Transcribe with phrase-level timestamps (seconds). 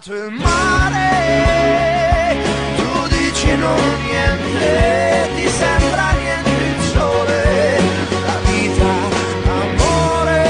[0.00, 1.08] Inventato il mare,
[2.76, 7.78] tu dici non niente, ti sembra niente il sole,
[8.24, 8.90] la vita,
[9.62, 10.44] amore,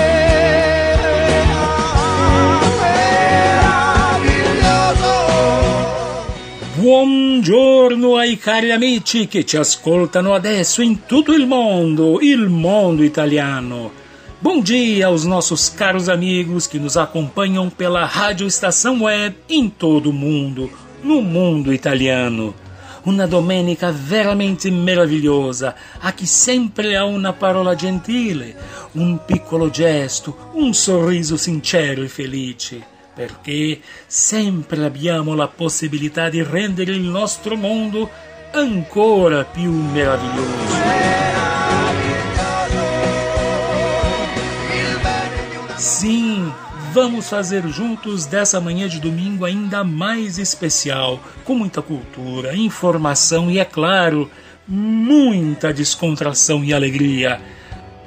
[4.31, 5.15] meraviglioso.
[6.75, 14.00] Buongiorno ai cari amici che ci ascoltano adesso in tutto il mondo, il mondo italiano.
[14.43, 20.09] Bom dia aos nossos caros amigos que nos acompanham pela Rádio Estação Web em todo
[20.09, 20.71] o mundo,
[21.05, 22.55] no mundo italiano.
[23.05, 28.57] Una domenica veramente meravigliosa, a chi sempre ha una parola gentile,
[28.95, 32.83] un piccolo gesto, un sorriso sincero e felice,
[33.15, 38.09] perché sempre abbiamo la possibilità di rendere il nostro mondo
[38.53, 41.40] ancora più meraviglioso.
[46.93, 53.59] Vamos fazer juntos dessa manhã de domingo ainda mais especial, com muita cultura, informação e,
[53.59, 54.29] é claro,
[54.67, 57.41] muita descontração e alegria.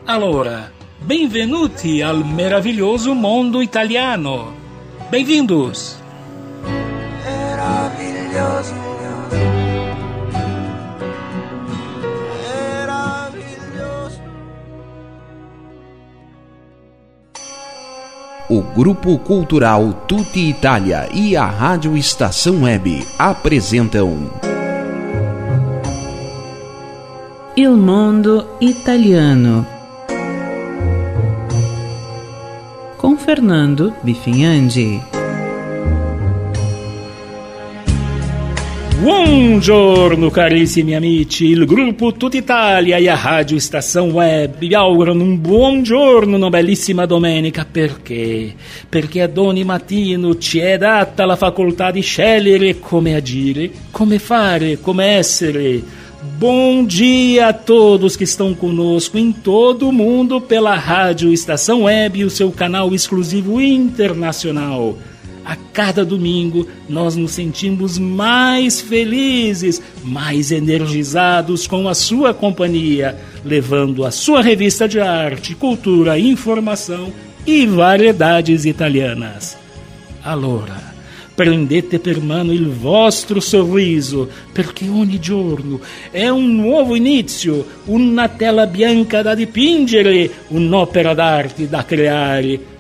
[0.06, 4.54] Allora, benvenuti al meraviglioso mondo italiano.
[5.10, 5.98] Bem-vindos!
[7.24, 8.83] Meraviglioso
[18.50, 24.30] o Grupo Cultural Tutti Italia e a Rádio Estação Web apresentam
[27.56, 29.66] Il Mondo Italiano
[32.98, 35.13] com Fernando Bifinhandi.
[39.04, 45.42] Buongiorno carissimi amici, il gruppo Tutta Italia e a Rádio Estação Web vi augurano un
[45.42, 48.56] buongiorno, una bellissima domenica, perché?
[48.88, 54.80] Perché ad ogni mattino ci è data la facoltà di scegliere come agire, come fare,
[54.80, 55.82] come essere.
[56.38, 62.20] Bom dia a todos que estão conosco em todo o mundo pela Rádio Estação Web
[62.20, 64.96] e o seu canal exclusivo internacional.
[65.46, 74.06] A cada domingo nós nos sentimos mais felizes, mais energizados com a sua companhia, levando
[74.06, 77.12] a sua revista de arte, cultura, informação
[77.46, 79.58] e variedades italianas.
[80.24, 80.94] Allora,
[81.36, 88.66] prendete per mano il vostro sorriso, perché ogni giorno è un nuovo inizio, una tela
[88.66, 92.72] bianca da dipingere, un'opera d'arte da creare.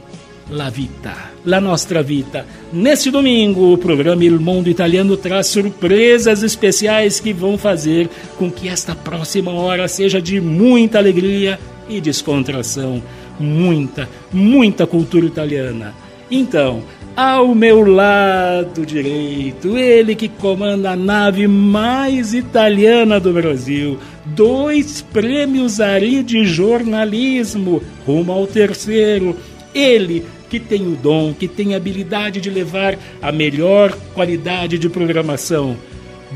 [0.49, 2.45] La vita La Nostra Vita.
[2.71, 8.69] Nesse domingo, o programa Il Mundo Italiano traz surpresas especiais que vão fazer com que
[8.69, 11.59] esta próxima hora seja de muita alegria
[11.89, 13.03] e descontração.
[13.39, 15.93] Muita, muita cultura italiana.
[16.31, 16.81] Então,
[17.15, 25.79] ao meu lado direito, ele que comanda a nave mais italiana do Brasil, dois prêmios
[25.79, 29.35] Ari de jornalismo, rumo ao terceiro.
[29.75, 34.87] Ele que tem o dom, que tem a habilidade de levar a melhor qualidade de
[34.87, 35.75] programação.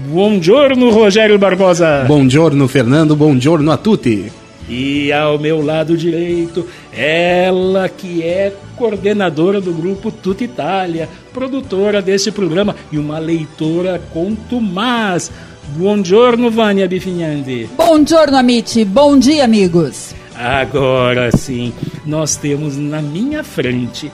[0.07, 2.03] Buongiorno, Rogério Barbosa.
[2.07, 3.15] Buongiorno, Fernando.
[3.15, 4.31] Buongiorno a tutti.
[4.67, 12.31] E ao meu lado direito, ela que é coordenadora do grupo Tuta Itália, produtora deste
[12.31, 15.29] programa e uma leitora contumaz.
[15.75, 17.69] Buongiorno, Vânia Bifinhandi.
[17.77, 18.83] Buongiorno, amici.
[18.83, 20.15] Bom dia, amigos.
[20.37, 21.73] Agora sim,
[22.05, 24.11] nós temos na minha frente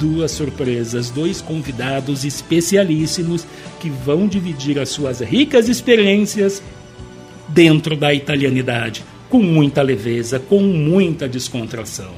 [0.00, 3.46] duas surpresas, dois convidados especialíssimos
[3.78, 6.60] que vão dividir as suas ricas experiências
[7.46, 12.14] dentro da italianidade, com muita leveza, com muita descontração.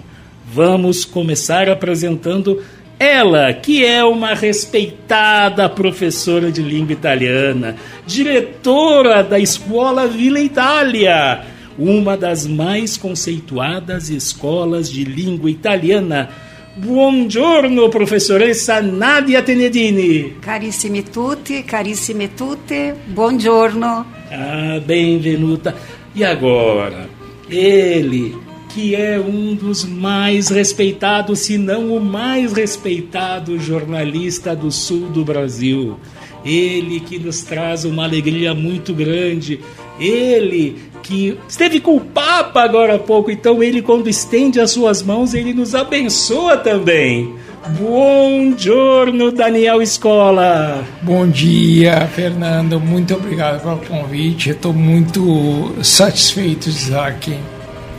[0.47, 2.63] Vamos começar apresentando
[2.99, 7.77] ela, que é uma respeitada professora de língua italiana,
[8.07, 16.29] diretora da Escola Vila Itália uma das mais conceituadas escolas de língua italiana.
[16.77, 20.37] Buongiorno, professoressa Nadia Tenedini.
[20.41, 24.07] Carissimi tutti, carissime tutte, buongiorno.
[24.31, 25.75] Ah, benvenuta.
[26.15, 27.11] E agora,
[27.49, 28.35] ele,
[28.71, 35.23] que é um dos mais respeitados, se não o mais respeitado jornalista do sul do
[35.25, 35.99] Brasil.
[36.45, 39.61] Ele que nos traz uma alegria muito grande.
[40.01, 45.03] Ele que esteve com o Papa agora há pouco, então ele, quando estende as suas
[45.03, 47.35] mãos, ele nos abençoa também.
[47.79, 50.83] Buongiorno, Daniel Escola.
[51.03, 52.81] Bom dia, Fernando.
[52.81, 54.51] Muito obrigado pelo convite.
[54.51, 57.39] Estou muito satisfeito de estar aqui.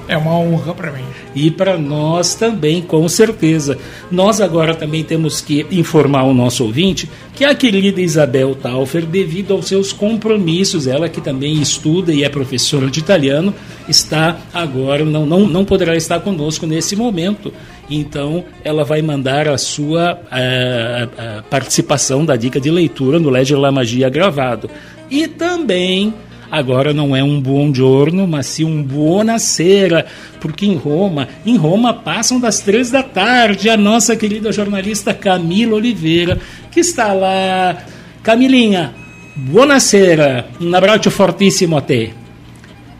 [0.07, 1.05] É uma honra para mim.
[1.35, 3.77] E para nós também, com certeza.
[4.11, 9.53] Nós agora também temos que informar o nosso ouvinte que a querida Isabel Taufer, devido
[9.53, 13.53] aos seus compromissos, ela que também estuda e é professora de italiano,
[13.89, 17.51] está agora, não, não, não poderá estar conosco nesse momento.
[17.89, 23.19] Então, ela vai mandar a sua a, eh, a eh, participação da dica de leitura
[23.19, 24.69] no Ledger La Magia gravado.
[25.09, 26.13] E também
[26.53, 30.05] Agora não é um bom giorno, mas sim um buonasera,
[30.39, 35.77] porque em Roma, em Roma passam das três da tarde a nossa querida jornalista Camila
[35.77, 36.39] Oliveira,
[36.69, 37.83] que está lá.
[38.21, 38.93] Camilinha,
[39.35, 42.13] buonasera, um abraço fortíssimo a te.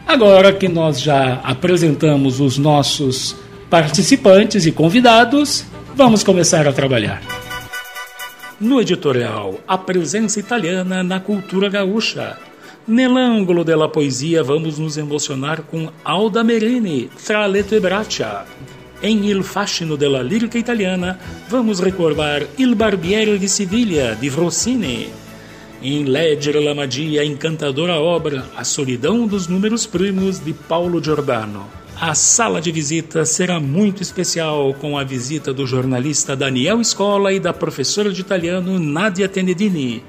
[0.04, 3.36] Agora que nós já apresentamos os nossos
[3.70, 5.64] participantes e convidados,
[5.94, 7.22] vamos começar a trabalhar.
[8.60, 12.36] No editorial, a presença italiana na cultura gaúcha.
[12.86, 18.44] Nell'angolo della poesia vamos nos emocionar com Alda Merini, Tra letto e braccia.
[19.00, 25.08] Em Il fascino della lírica italiana, vamos recordar Il barbiere di Siviglia, de Rossini.
[25.80, 31.66] Em Leggere la magia, encantadora obra A solidão dos números primos, de Paulo Giordano.
[31.98, 37.40] A sala de visita será muito especial com a visita do jornalista Daniel Escola e
[37.40, 40.02] da professora de italiano Nadia Tenedini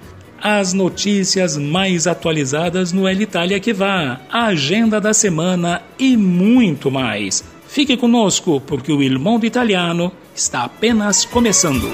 [0.47, 6.91] as notícias mais atualizadas no El Itália que vá, a agenda da semana e muito
[6.91, 7.43] mais.
[7.67, 11.91] Fique conosco, porque o Il Mondo Italiano está apenas começando.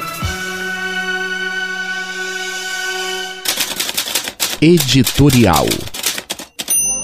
[4.59, 5.65] Editorial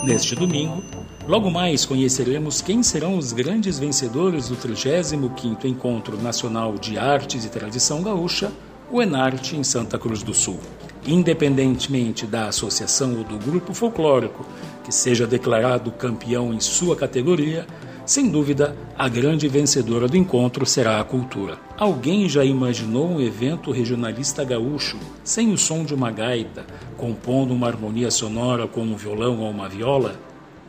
[0.03, 0.83] Neste domingo,
[1.25, 7.49] logo mais conheceremos quem serão os grandes vencedores do 35º Encontro Nacional de Artes e
[7.49, 8.51] Tradição Gaúcha,
[8.91, 10.59] o Enarte, em Santa Cruz do Sul
[11.07, 14.45] independentemente da associação ou do grupo folclórico
[14.83, 17.65] que seja declarado campeão em sua categoria,
[18.05, 21.57] sem dúvida, a grande vencedora do encontro será a cultura.
[21.77, 26.65] Alguém já imaginou um evento regionalista gaúcho, sem o som de uma gaita,
[26.95, 30.15] compondo uma harmonia sonora com um violão ou uma viola?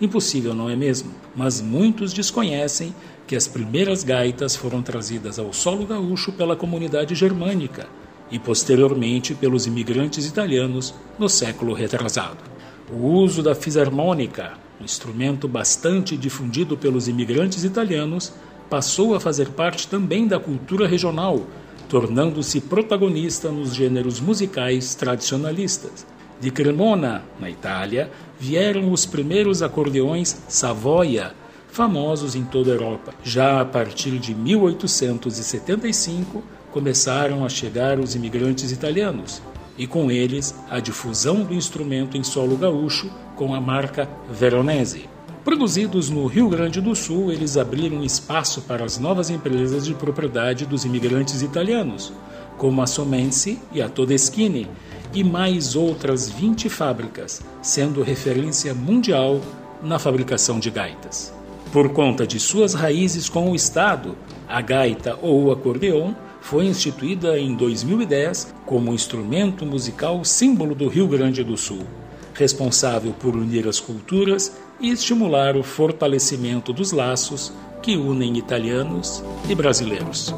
[0.01, 1.13] Impossível, não é mesmo?
[1.35, 2.93] Mas muitos desconhecem
[3.25, 7.87] que as primeiras gaitas foram trazidas ao solo gaúcho pela comunidade germânica
[8.31, 12.39] e posteriormente pelos imigrantes italianos no século retrasado.
[12.93, 18.33] O uso da fisarmônica, um instrumento bastante difundido pelos imigrantes italianos,
[18.69, 21.47] passou a fazer parte também da cultura regional,
[21.89, 26.07] tornando-se protagonista nos gêneros musicais tradicionalistas.
[26.41, 31.35] De Cremona, na Itália, vieram os primeiros acordeões Savoia,
[31.69, 33.13] famosos em toda a Europa.
[33.25, 36.43] Já a partir de 1875,
[36.79, 39.43] começaram a chegar os imigrantes italianos
[39.77, 45.09] e com eles a difusão do instrumento em solo gaúcho com a marca Veronese.
[45.45, 50.67] Produzidos no Rio Grande do Sul, eles abriram espaço para as novas empresas de propriedade
[50.67, 52.13] dos imigrantes italianos,
[52.57, 54.69] como a Somensi e a Todeschini,
[55.13, 59.41] e mais outras 20 fábricas, sendo referência mundial
[59.83, 61.35] na fabricação de gaitas.
[61.73, 64.17] Por conta de suas raízes com o Estado,
[64.49, 66.15] a gaita ou o acordeon
[66.49, 71.83] foi instituída em 2010 como instrumento musical símbolo do Rio Grande do Sul,
[72.33, 77.53] responsável por unir as culturas e estimular o fortalecimento dos laços
[77.83, 80.35] que unem italianos e brasileiros.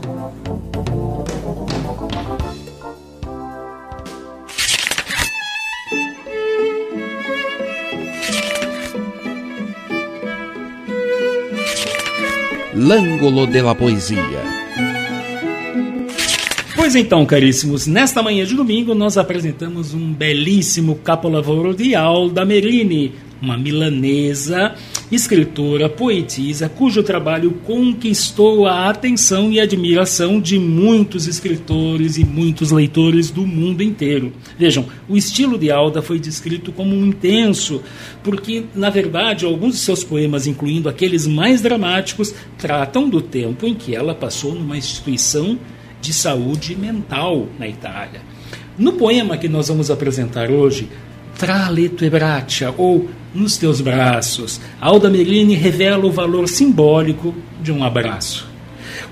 [12.74, 14.60] L'angolo della poesia
[16.94, 23.56] Então, caríssimos, nesta manhã de domingo nós apresentamos um belíssimo capolavoro de Alda Merini, uma
[23.56, 24.74] milanesa
[25.10, 33.30] escritora, poetisa, cujo trabalho conquistou a atenção e admiração de muitos escritores e muitos leitores
[33.30, 34.32] do mundo inteiro.
[34.58, 37.82] Vejam, o estilo de Alda foi descrito como intenso,
[38.22, 43.74] porque, na verdade, alguns de seus poemas, incluindo aqueles mais dramáticos, tratam do tempo em
[43.74, 45.58] que ela passou numa instituição
[46.00, 48.20] de saúde mental na Itália.
[48.78, 50.88] No poema que nós vamos apresentar hoje,
[51.38, 57.70] Tra le tue braccia, ou Nos teus braços, Alda Merini revela o valor simbólico de
[57.70, 58.49] um abraço.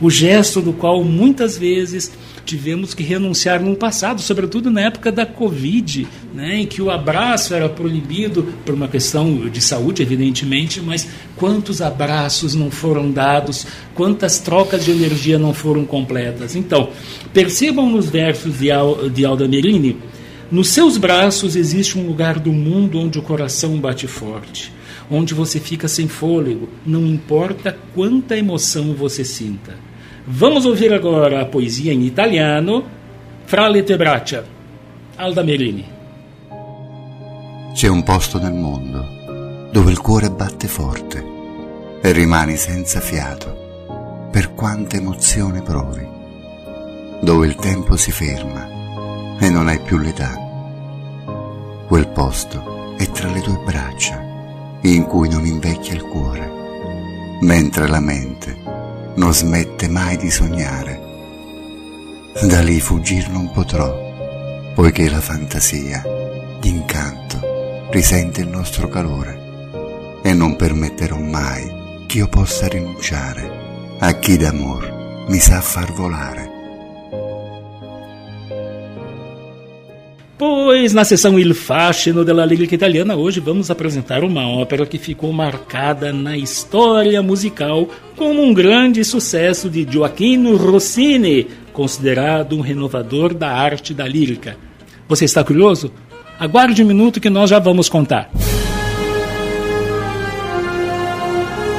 [0.01, 2.13] O gesto do qual muitas vezes
[2.45, 7.53] tivemos que renunciar no passado, sobretudo na época da Covid, né, em que o abraço
[7.53, 14.39] era proibido por uma questão de saúde, evidentemente, mas quantos abraços não foram dados, quantas
[14.39, 16.57] trocas de energia não foram completas.
[16.57, 16.91] Então,
[17.35, 19.97] percebam nos versos de, Al, de Alda Merini
[20.51, 24.73] nos seus braços existe um lugar do mundo onde o coração bate forte,
[25.11, 29.88] onde você fica sem fôlego, não importa quanta emoção você sinta.
[30.31, 32.85] Vamos ouvir agora a poesia em italiano,
[33.47, 34.45] Fra le tue braccia,
[35.17, 35.83] Alda Merini.
[37.73, 41.25] C'è un posto nel mondo dove il cuore batte forte
[42.03, 46.07] e rimani senza fiato per quante emozioni provi,
[47.23, 50.37] dove il tempo si ferma e non hai più l'età.
[51.87, 54.23] Quel posto è tra le tue braccia,
[54.83, 56.53] in cui non invecchia il cuore,
[57.41, 58.68] mentre la mente
[59.19, 61.07] non smette mai di sognare.
[62.41, 66.05] Da lì fuggir non potrò, poiché la fantasia,
[66.61, 74.37] l'incanto, risente il nostro calore e non permetterò mai che io possa rinunciare a chi
[74.37, 76.48] d'amor mi sa far volare.
[80.39, 85.33] Pois na sessão Il Fascino della Lírica Italiana hoje vamos apresentar uma ópera que ficou
[85.33, 93.51] marcada na história musical como um grande sucesso de Gioacchino Rossini, considerado um renovador da
[93.51, 94.57] arte da lírica.
[95.09, 95.91] Você está curioso?
[96.39, 98.31] Aguarde um minuto que nós já vamos contar.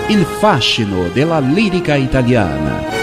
[0.10, 2.99] Il Fascino della Lírica Italiana.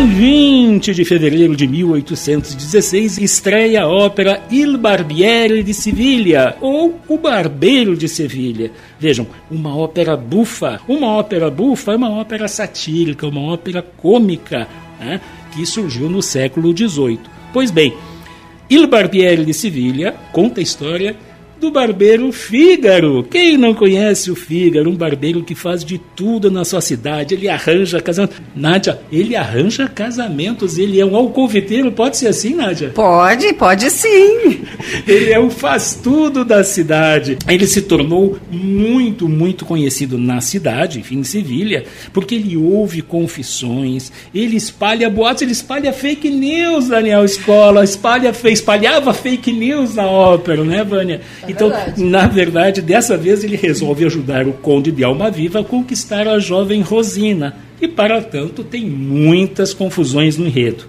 [0.00, 7.18] Em 20 de fevereiro de 1816, estreia a ópera Il Barbiere de Sevilha, ou O
[7.18, 8.72] Barbeiro de Sevilha.
[8.98, 10.80] Vejam, uma ópera bufa.
[10.88, 14.66] Uma ópera bufa é uma ópera satírica, uma ópera cômica,
[14.98, 15.20] né,
[15.52, 17.20] que surgiu no século XVIII.
[17.52, 17.92] Pois bem,
[18.70, 21.14] Il Barbiere de Sevilha conta a história
[21.60, 23.22] do barbeiro Fígaro.
[23.24, 24.90] Quem não conhece o Fígaro?
[24.90, 27.34] Um barbeiro que faz de tudo na sua cidade.
[27.34, 28.40] Ele arranja casamentos.
[28.56, 30.78] Nádia, ele arranja casamentos.
[30.78, 31.92] Ele é um alcoviteiro.
[31.92, 32.90] Pode ser assim, Nádia?
[32.90, 34.62] Pode, pode sim.
[35.06, 37.36] ele é o faz tudo da cidade.
[37.46, 44.10] Ele se tornou muito, muito conhecido na cidade, enfim, em Sevilha, porque ele ouve confissões,
[44.34, 50.64] ele espalha boatos, ele espalha fake news, Daniel Escola, espalha, espalhava fake news na ópera,
[50.64, 51.20] né, Vânia?
[51.50, 52.04] Então, verdade.
[52.04, 56.82] na verdade, dessa vez ele resolve ajudar o conde de Almaviva a conquistar a jovem
[56.82, 57.56] Rosina.
[57.80, 60.84] E, para tanto, tem muitas confusões no enredo.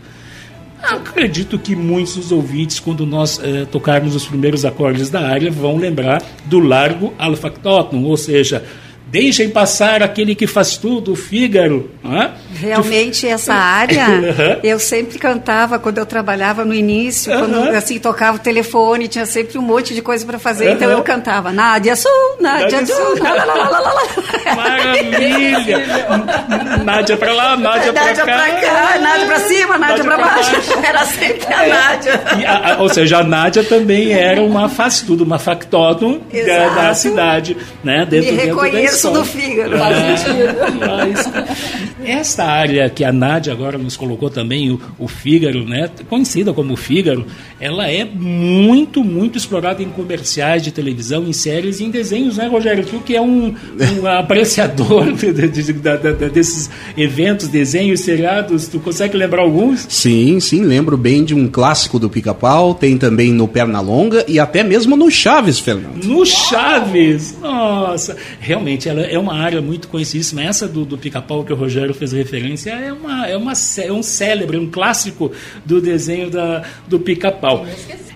[0.81, 5.77] Acredito que muitos dos ouvintes, quando nós eh, tocarmos os primeiros acordes da área, vão
[5.77, 8.63] lembrar do Largo Alfactotum, ou seja,
[9.11, 11.91] Deixem passar aquele que faz tudo, o Fígaro.
[12.01, 12.29] É?
[12.55, 18.39] Realmente, essa área, eu sempre cantava quando eu trabalhava no início, quando assim tocava o
[18.39, 22.85] telefone, tinha sempre um monte de coisa para fazer, então eu cantava Nádia Sul, Nádia
[22.85, 23.17] Sul,
[24.55, 25.81] Maravilha!
[26.85, 28.25] Nádia para lá, Nádia para cá.
[28.25, 28.99] cá.
[28.99, 30.51] Nádia para cima, Nádia, Nádia para baixo.
[30.51, 30.79] baixo.
[30.87, 32.21] Era sempre a Nádia.
[32.47, 36.93] A, a, ou seja, a Nádia também era uma faz tudo, uma factotum da, da,
[36.93, 38.05] cidade, né?
[38.09, 39.75] Dentro, Me reconheço isso do fígado.
[42.03, 46.53] É, esta área que a Nádia agora nos colocou também, o, o fígado, né, conhecida
[46.53, 47.25] como fígado,
[47.59, 52.47] ela é muito, muito explorada em comerciais de televisão, em séries e em desenhos, né,
[52.47, 52.85] Rogério?
[52.85, 53.53] Tu que é um,
[54.01, 59.85] um apreciador de, de, de, de, desses eventos, desenhos, seriados, tu consegue lembrar alguns?
[59.89, 64.63] Sim, sim, lembro bem de um clássico do Pica-Pau, tem também no Pernalonga e até
[64.63, 66.03] mesmo no Chaves, Fernando.
[66.03, 67.37] No Chaves?
[67.39, 70.43] Nossa, realmente ela é uma área muito conhecidíssima.
[70.43, 74.03] Essa do, do pica-pau que o Rogério fez referência é, uma, é, uma, é um
[74.03, 75.31] célebre, um clássico
[75.65, 77.65] do desenho da, do pica-pau.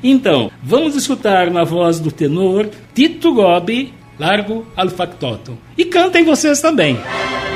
[0.03, 5.57] Então, vamos escutar na voz do tenor Tito Gobi, Largo al Factotum.
[5.77, 6.95] E cantem vocês também.
[6.95, 7.54] col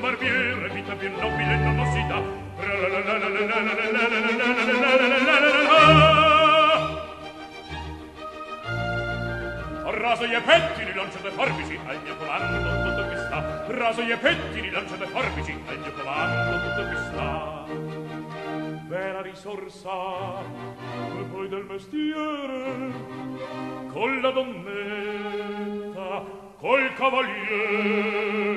[0.00, 2.22] un barbiere, vita più nobile non si dà.
[9.90, 13.64] Raso gli pettini, lanciate forbici, al mio comando tutto qui sta.
[13.68, 17.64] Raso gli pettini, lanciate forbici, al mio comando tutto qui sta.
[18.88, 19.90] Vera risorsa,
[21.18, 22.92] e poi del mestiere,
[23.92, 26.24] con la donnetta,
[26.58, 28.49] col cavaliere,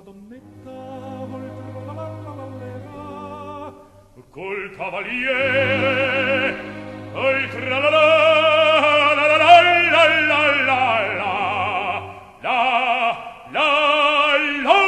[0.00, 3.72] la donnetta oltre la mamma la
[4.30, 6.56] col cavaliere
[7.12, 10.84] oltre la la la la la la la la la
[12.40, 12.58] la
[13.50, 13.68] la
[14.62, 14.78] la.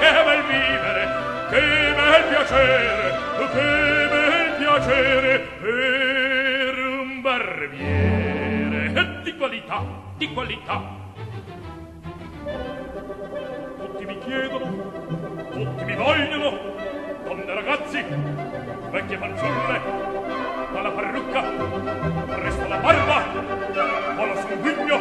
[0.00, 1.02] Che bel vivere
[1.50, 3.06] che bel piacere
[3.52, 3.68] che
[4.10, 8.80] bel piacere per un barbiere.
[8.92, 10.95] Eh, di qualità di qualità.
[14.26, 14.66] chiedono,
[15.52, 16.58] tutti mi vogliono,
[17.22, 18.04] donne ragazzi,
[18.90, 19.80] vecchie fanciulle,
[20.72, 21.42] dalla parrucca,
[22.34, 23.22] presto la barba,
[24.18, 25.00] ho lo sanguigno,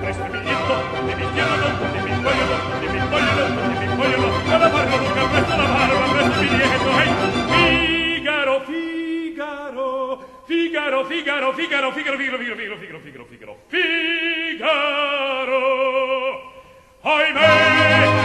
[0.00, 0.74] presto il biglietto,
[1.08, 4.96] e mi chiedono, e mi vogliono, e mi vogliono, e mi vogliono, dalla la barba
[4.96, 7.14] lunga, presto la barba, presto il biglietto, ehi,
[8.16, 14.76] Figaro, Figaro, Figaro, Figaro, Figaro, Figaro, Figaro, Figaro, Figaro, Figaro, Figaro, Figaro, Figaro,
[17.06, 18.15] Ahimè!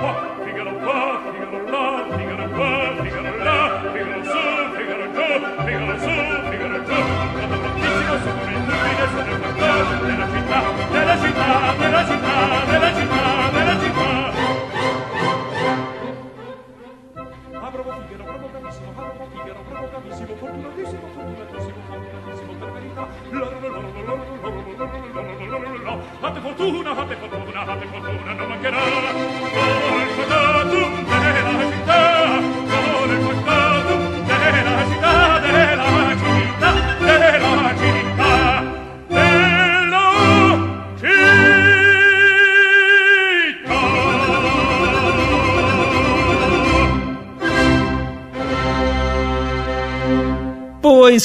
[0.00, 0.12] qua,
[0.44, 1.39] figa la work.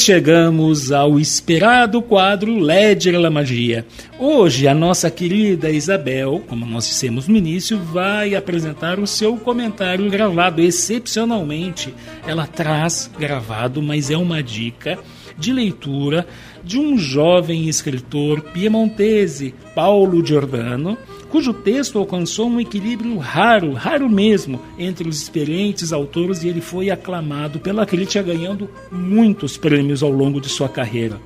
[0.05, 3.83] Chegamos ao esperado quadro Ledger La Magia.
[4.19, 10.07] Hoje a nossa querida Isabel, como nós dissemos no início, vai apresentar o seu comentário
[10.07, 10.61] gravado.
[10.61, 11.91] Excepcionalmente,
[12.27, 14.99] ela traz gravado, mas é uma dica
[15.39, 16.27] de leitura
[16.63, 20.95] de um jovem escritor piemontese, Paulo Giordano,
[21.35, 26.89] cujo texto alcançou um equilíbrio raro, raro mesmo, entre os experientes autores e ele foi
[26.89, 31.19] aclamado pela crítica, ganhando muitos prêmios ao longo de sua carreira.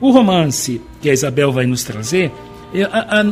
[0.00, 2.32] O romance que a Isabel vai nos trazer
[2.72, 2.86] Eu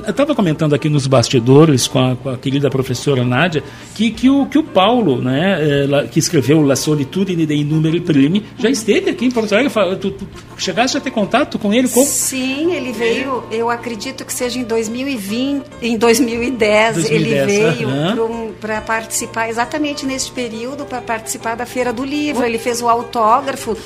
[0.08, 3.62] estava comentando aqui nos bastidores com a, com a, querida professora Nádia
[3.94, 8.44] que, que, o, que o Paulo, né, é, que escreveu La Solitudine dei Numeri Primi,
[8.58, 9.70] já esteve aqui em Porto Alegre.
[10.00, 11.86] Tu, tu, chegaste a ter contato com ele?
[11.88, 12.06] Como?
[12.06, 18.80] Sim, ele veio, eu acredito que seja em 2020, em 2010, 2010 ele veio para
[18.80, 22.42] participar exatamente neste período, para participar da Feira do Livro.
[22.42, 22.46] Oh.
[22.46, 23.76] Ele fez o autógrafo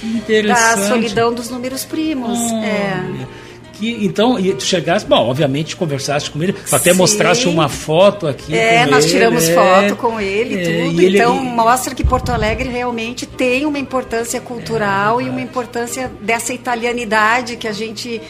[0.47, 2.39] da Solidão dos Números Primos.
[2.39, 2.65] Oh.
[2.65, 3.50] É
[3.81, 6.99] que então e tu chegaste, bom, obviamente conversaste com ele, até Sim.
[6.99, 8.57] mostraste uma foto aqui.
[8.57, 11.03] É, nós ele, tiramos é, foto com ele, é, tudo.
[11.03, 16.11] Ele, então mostra que Porto Alegre realmente tem uma importância cultural é, e uma importância
[16.21, 18.21] dessa italianidade que a gente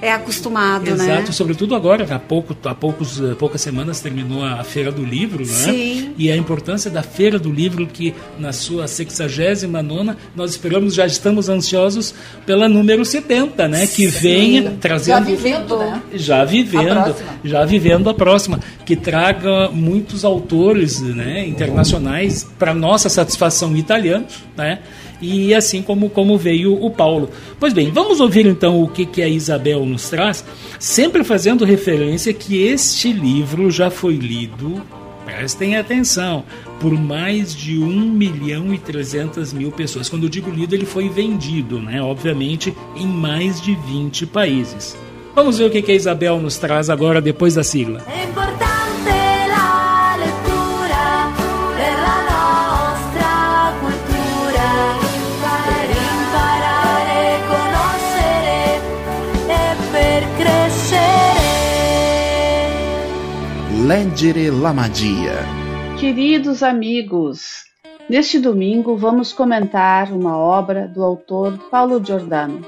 [0.00, 1.14] é acostumado, Exato, né?
[1.16, 5.38] Exato, sobretudo agora, há, pouco, há poucos, eh, poucas semanas terminou a Feira do Livro,
[5.38, 5.46] né?
[5.46, 6.14] Sim.
[6.18, 11.48] E a importância da Feira do Livro, que na sua 69 nós esperamos, já estamos
[11.48, 13.86] ansiosos pela número 70, né?
[13.86, 14.20] Que Sim.
[14.20, 15.18] venha trazendo.
[15.18, 16.02] Já vivendo, né?
[16.14, 18.60] Já vivendo, já vivendo a próxima.
[18.84, 24.80] Que traga muitos autores né, internacionais para nossa satisfação italianos, né?
[25.20, 27.30] E assim como, como veio o Paulo.
[27.58, 30.44] Pois bem, vamos ouvir então o que, que a Isabel nos traz,
[30.78, 34.82] sempre fazendo referência que este livro já foi lido,
[35.24, 36.44] prestem atenção,
[36.80, 40.08] por mais de 1 milhão e 300 mil pessoas.
[40.08, 42.00] Quando eu digo lido, ele foi vendido, né?
[42.00, 44.96] obviamente, em mais de 20 países.
[45.34, 48.02] Vamos ver o que, que a Isabel nos traz agora, depois da sigla.
[48.08, 48.65] É Leggere
[63.86, 65.44] la magia.
[66.00, 67.62] Queridos amigos,
[68.10, 72.66] neste domingo vamos comentar uma obra do autor Paulo Giordano.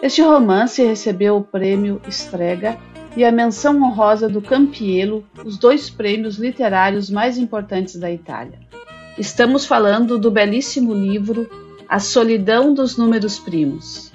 [0.00, 2.78] Este romance recebeu o prêmio Strega
[3.14, 8.58] e a menção honrosa do Campiello, os dois prêmios literários mais importantes da Itália.
[9.18, 11.46] Estamos falando do belíssimo livro
[11.86, 14.10] A Solidão dos Números Primos.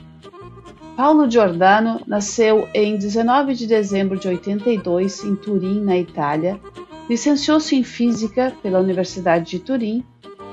[1.02, 6.62] Paulo Giordano nasceu em 19 de dezembro de 82 em Turim, na Itália.
[7.10, 10.06] Licenciou-se em Física pela Universidade de Turim.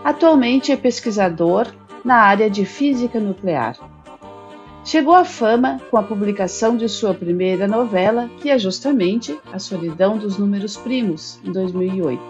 [0.02, 1.66] Atualmente é pesquisador
[2.02, 3.76] na área de física nuclear.
[4.87, 10.16] Chegou à fama com a publicação de sua primeira novela, que é justamente A Solidão
[10.16, 12.22] dos Números Primos, em 2008.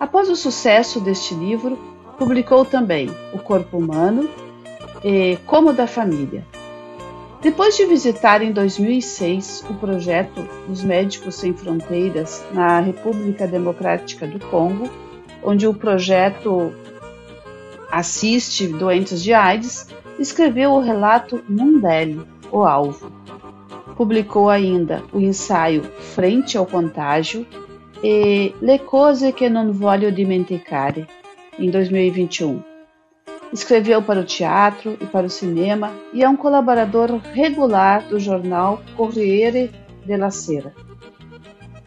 [0.00, 1.78] Após o sucesso deste livro,
[2.18, 4.28] publicou também O Corpo Humano
[5.04, 6.44] e Como da Família,
[7.44, 14.38] depois de visitar em 2006 o projeto dos Médicos Sem Fronteiras na República Democrática do
[14.46, 14.88] Congo,
[15.42, 16.72] onde o projeto
[17.92, 23.12] assiste doentes de AIDS, escreveu o relato Mundele, o alvo.
[23.94, 25.82] Publicou ainda o ensaio
[26.14, 27.46] Frente ao Contágio
[28.02, 31.06] e Le cose che non voglio dimenticare,
[31.58, 32.73] em 2021
[33.54, 38.82] Escreveu para o teatro e para o cinema e é um colaborador regular do jornal
[38.96, 39.70] Corriere
[40.04, 40.74] della Sera.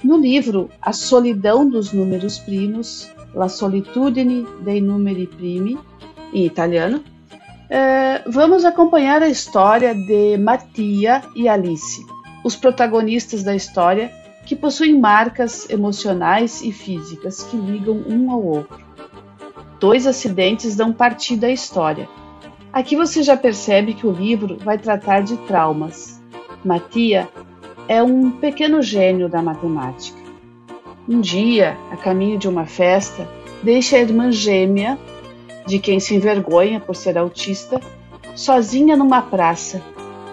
[0.01, 5.77] No livro A Solidão dos Números Primos, La Solitudine dei Numeri Primi,
[6.33, 7.03] em italiano,
[7.69, 12.01] eh, vamos acompanhar a história de Mattia e Alice,
[12.45, 14.09] os protagonistas da história
[14.45, 18.86] que possuem marcas emocionais e físicas que ligam um ao outro
[19.79, 22.07] dois acidentes dão partida à história.
[22.71, 26.21] Aqui você já percebe que o livro vai tratar de traumas.
[26.63, 27.27] Matia
[27.87, 30.17] é um pequeno gênio da matemática.
[31.07, 33.27] Um dia, a caminho de uma festa,
[33.63, 34.97] deixa a irmã gêmea,
[35.65, 37.79] de quem se envergonha por ser autista,
[38.35, 39.81] sozinha numa praça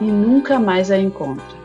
[0.01, 1.65] e nunca mais a encontra.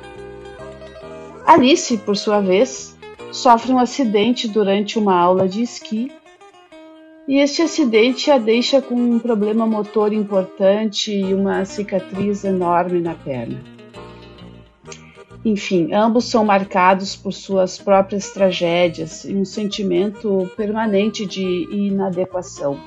[1.46, 2.96] Alice, por sua vez,
[3.32, 6.12] sofre um acidente durante uma aula de esqui
[7.30, 13.13] e este acidente a deixa com um problema motor importante e uma cicatriz enorme na
[13.13, 13.62] perna.
[15.46, 22.80] Enfim, ambos são marcados por suas próprias tragédias e um sentimento permanente de inadequação.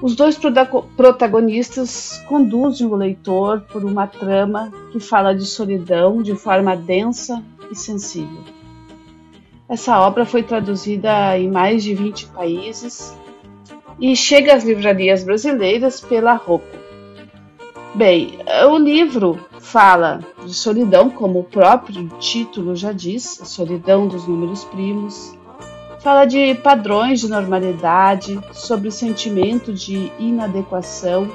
[0.00, 0.38] Os dois
[0.96, 7.74] protagonistas conduzem o leitor por uma trama que fala de solidão de forma densa e
[7.74, 8.57] sensível.
[9.68, 13.14] Essa obra foi traduzida em mais de 20 países
[14.00, 16.78] e chega às livrarias brasileiras pela Rocco.
[17.94, 18.38] Bem,
[18.70, 24.64] o livro fala de solidão, como o próprio título já diz, a solidão dos números
[24.64, 25.36] primos.
[26.00, 31.28] Fala de padrões de normalidade, sobre o sentimento de inadequação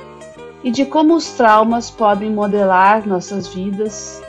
[0.63, 4.23] e de como os traumas podem modelar nossas vidas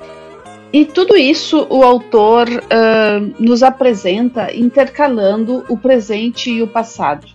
[0.75, 7.29] E tudo isso o autor uh, nos apresenta intercalando o presente e o passado,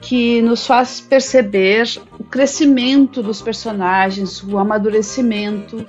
[0.00, 1.86] que nos faz perceber
[2.18, 5.86] o crescimento dos personagens, o amadurecimento,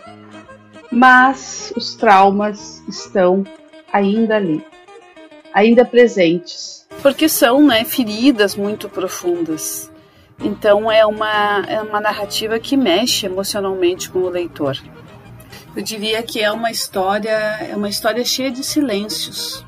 [0.92, 3.44] mas os traumas estão
[3.92, 4.64] ainda ali,
[5.52, 6.88] ainda presentes.
[7.02, 9.92] Porque são né, feridas muito profundas.
[10.40, 14.78] Então é uma, é uma narrativa que mexe emocionalmente com o leitor.
[15.76, 19.66] Eu diria que é uma história, é uma história cheia de silêncios.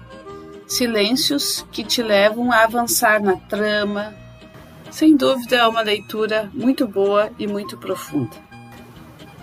[0.68, 4.14] Silêncios que te levam a avançar na trama.
[4.92, 8.36] Sem dúvida é uma leitura muito boa e muito profunda.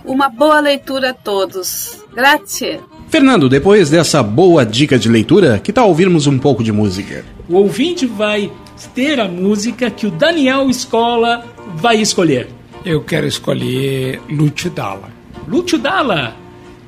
[0.04, 2.04] Uma boa leitura a todos.
[2.12, 2.80] Grazie.
[3.08, 7.24] Fernando, depois dessa boa dica de leitura, que tal ouvirmos um pouco de música?
[7.48, 8.50] O ouvinte vai
[8.94, 12.48] ter a música que o Daniel Escola vai escolher.
[12.84, 15.19] Eu quero escolher Lúcio Dalla.
[15.50, 16.36] Lúcio Dalla?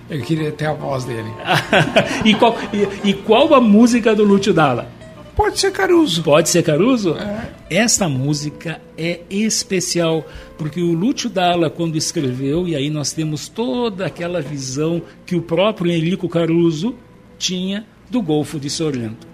[0.08, 1.28] Eu queria ter a voz dele.
[2.24, 4.86] e, qual, e, e, qual a música do Lúcio Dalla?
[5.34, 6.22] Pode ser Caruso.
[6.22, 7.16] Pode ser Caruso?
[7.16, 7.50] É.
[7.68, 10.24] Esta música é especial,
[10.56, 15.42] porque o Lúcio Dalla, quando escreveu, e aí nós temos toda aquela visão que o
[15.42, 16.94] próprio Enrico Caruso
[17.38, 19.26] tinha do Golfo de Sorrento.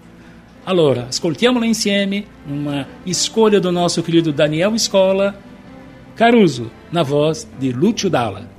[0.65, 5.39] Allora, ascoltiamola insieme, uma escolha do nosso querido Daniel Escola,
[6.15, 8.58] Caruso, na voz de Lúcio Dalla.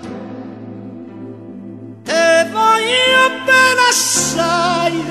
[2.03, 5.03] Te voglio bene assai.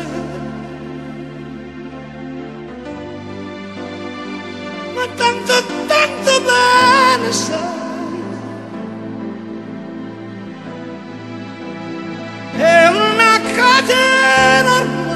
[4.94, 5.53] Ma tanto,
[5.87, 7.79] tanto bene sai.
[12.57, 15.09] È una catena ormai.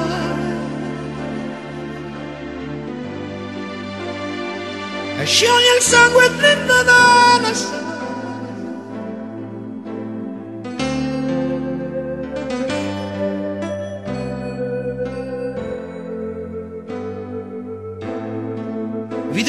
[5.18, 7.52] E scioglie il sangue dentro da una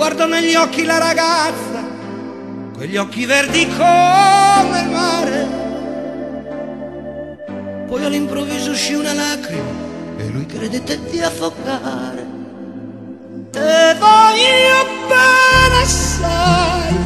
[0.00, 1.84] guardo negli occhi la ragazza,
[2.74, 5.48] quegli occhi verdi come il mare.
[7.86, 9.70] Poi all'improvviso uscì una lacrima
[10.16, 12.26] e lui credette di affogare.
[13.50, 16.96] Te voglio bene assai,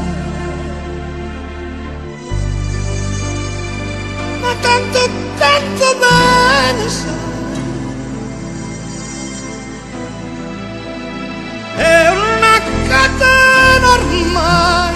[4.40, 7.23] ma tanto, tanto bene sai.
[14.35, 14.94] Ormai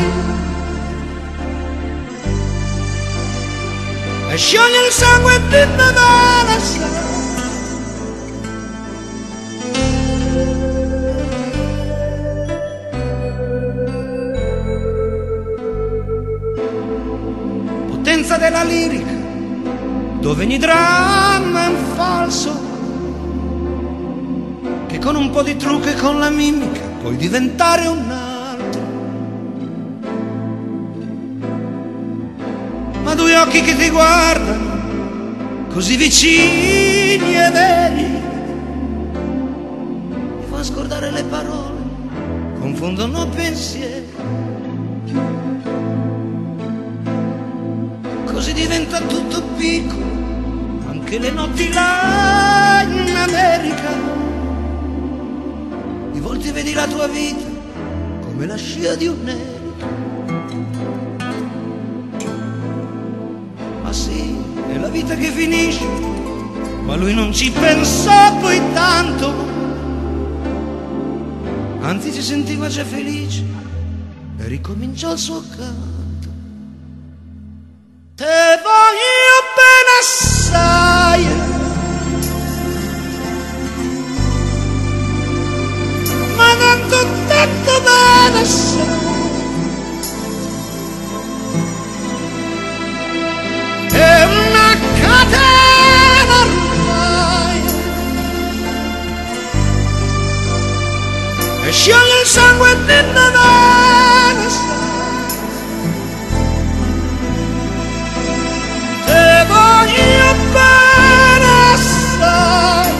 [4.31, 7.07] e scioglie il sangue di sai.
[17.89, 19.17] Potenza della lirica
[20.21, 22.67] dove ogni dramma è un falso
[24.89, 28.28] che con un po' di trucco e con la mimica puoi diventare un altro.
[33.49, 38.03] Occhi che ti guardano, così vicini e veri,
[40.37, 41.81] mi fanno scordare le parole,
[42.61, 44.07] confondono pensieri.
[48.27, 50.05] Così diventa tutto piccolo,
[50.89, 54.17] anche le notti là in America
[56.13, 57.47] di volte vedi la tua vita
[58.21, 59.57] come la scia di un'elica.
[59.57, 59.58] Ma
[64.89, 65.85] la vita che finisce,
[66.83, 69.47] ma lui non ci pensò poi tanto.
[71.81, 73.45] Anzi si sentiva già felice
[74.39, 76.29] e ricominciò il suo canto.
[78.15, 81.27] Te voglio bene assai.
[86.35, 87.78] Ma tanto tanto
[101.69, 104.67] E scioglie il sangue dentro me, sai.
[109.05, 112.93] Te voglio bene assai.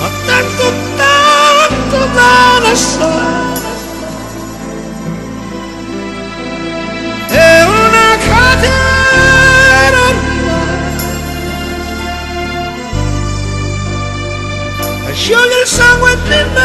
[0.00, 0.64] Ma tanto,
[0.96, 3.21] tanto bene
[16.32, 16.61] sangue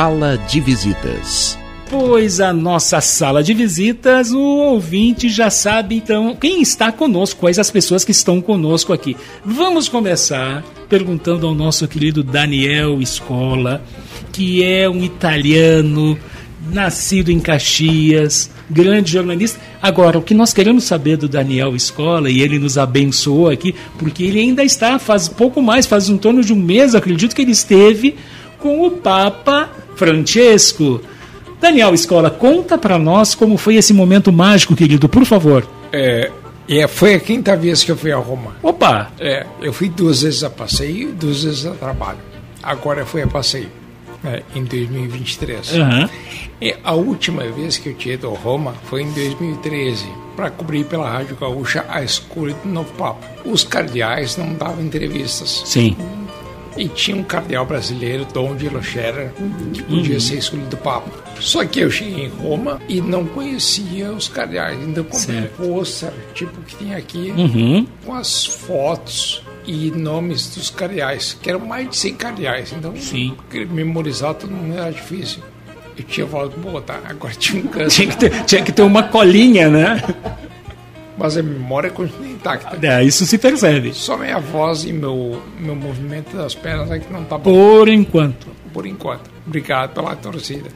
[0.00, 1.58] Sala de visitas.
[1.90, 7.58] Pois a nossa sala de visitas, o ouvinte já sabe então quem está conosco, quais
[7.58, 9.14] as pessoas que estão conosco aqui.
[9.44, 13.82] Vamos começar perguntando ao nosso querido Daniel Escola,
[14.32, 16.18] que é um italiano
[16.72, 19.60] nascido em Caxias, grande jornalista.
[19.82, 24.22] Agora, o que nós queremos saber do Daniel Escola, e ele nos abençoou aqui, porque
[24.22, 27.52] ele ainda está, faz pouco mais, faz em torno de um mês, acredito que ele
[27.52, 28.16] esteve
[28.58, 29.68] com o Papa
[30.00, 31.02] Francesco.
[31.60, 35.68] Daniel Escola, conta para nós como foi esse momento mágico, querido, por favor.
[35.92, 36.30] É,
[36.66, 38.56] é, foi a quinta vez que eu fui a Roma.
[38.62, 39.10] Opa!
[39.20, 42.18] É, eu fui duas vezes a passeio e duas vezes a trabalho.
[42.62, 43.68] Agora fui a passeio,
[44.24, 45.74] né, em 2023.
[45.74, 46.08] Aham.
[46.62, 50.84] E a última vez que eu tinha ido a Roma foi em 2013, para cobrir
[50.86, 53.26] pela Rádio Gaúcha a escolha do novo Papa.
[53.44, 55.62] Os cardeais não davam entrevistas.
[55.66, 55.94] Sim.
[56.76, 59.32] E tinha um cardeal brasileiro, Dom de Lochera,
[59.74, 60.20] que podia Uhum.
[60.20, 61.10] ser escolhido Papa.
[61.40, 64.78] Só que eu cheguei em Roma e não conhecia os cardeais.
[64.82, 67.86] Então comprei um pôster, tipo que tem aqui, Uhum.
[68.06, 72.72] com as fotos e nomes dos cardeais, que eram mais de 100 cardeais.
[72.72, 73.36] Então, Sim.
[73.70, 75.42] memorizar todo mundo era difícil.
[75.98, 77.00] Eu tinha voz boa, tá?
[77.04, 77.90] Agora tinha um câncer.
[78.04, 80.02] Tinha que, ter, tinha que ter uma colinha, né?
[81.18, 82.86] Mas a memória continua intacta.
[82.86, 83.92] É, isso se percebe.
[83.94, 87.52] Só minha voz e meu, meu movimento das pernas é que não tá bom.
[87.52, 88.48] Por enquanto.
[88.72, 89.30] por enquanto.
[89.46, 90.70] Obrigado pela torcida.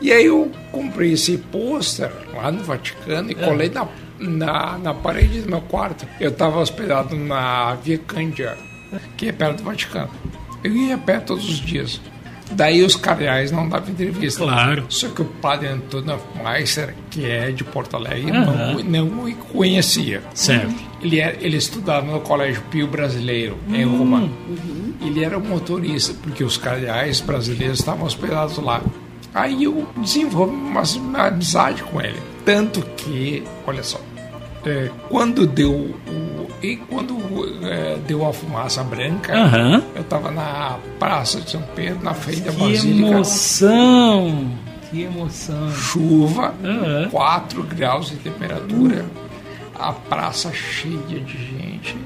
[0.00, 5.42] E aí eu comprei esse pôster lá no Vaticano e colei na, na, na parede
[5.42, 6.06] do meu quarto.
[6.20, 8.56] Eu estava hospedado na Via Cândia,
[9.16, 10.10] que é perto do Vaticano.
[10.62, 12.00] Eu ia a pé todos os dias.
[12.52, 14.40] Daí os cardeais não davam entrevista.
[14.44, 14.84] Claro.
[14.90, 18.82] Só que o padre Antônio Meister, que é de Porto Alegre, Aham.
[18.84, 20.22] não, não me conhecia.
[20.34, 20.74] Certo.
[21.02, 23.98] Ele, era, ele estudava no Colégio Pio Brasileiro, em Hum.
[23.98, 24.28] Roma.
[25.00, 28.82] Ele era um motorista, porque os cardeais brasileiros estavam hospedados lá.
[29.32, 32.18] Aí eu desenvolvi uma, uma amizade com ele.
[32.44, 34.00] Tanto que, olha só,
[34.66, 36.43] é, quando deu o.
[36.64, 37.18] E quando
[37.66, 39.82] é, deu a fumaça branca, Aham.
[39.94, 43.08] eu estava na Praça de São Pedro, na frente da Que Basílica.
[43.08, 44.50] emoção!
[44.90, 45.70] Que emoção!
[45.72, 47.08] Chuva, Aham.
[47.10, 49.04] 4 graus de temperatura,
[49.78, 51.96] a praça cheia de gente.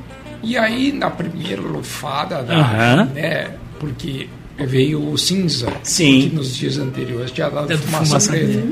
[0.42, 3.05] E aí, na primeira lufada, da, Aham.
[3.14, 6.23] né, porque veio o cinza, Sim.
[6.23, 8.62] porque nos dias anteriores tinha dado Dado fumaça, fumaça preta.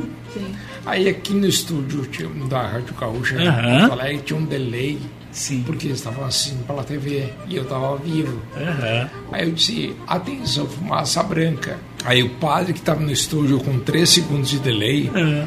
[0.84, 4.98] Aí aqui no estúdio tinha- da Rádio Gaúcha, em Porto Alegre, tinha um delay,
[5.36, 5.62] Sim.
[5.66, 8.40] porque eles estavam assistindo pela TV e eu estava vivo.
[8.56, 9.10] Aham.
[9.30, 11.78] Aí eu disse, atenção, fumaça branca.
[12.04, 15.46] Aí o padre que estava no estúdio com 3 segundos de delay, Aham.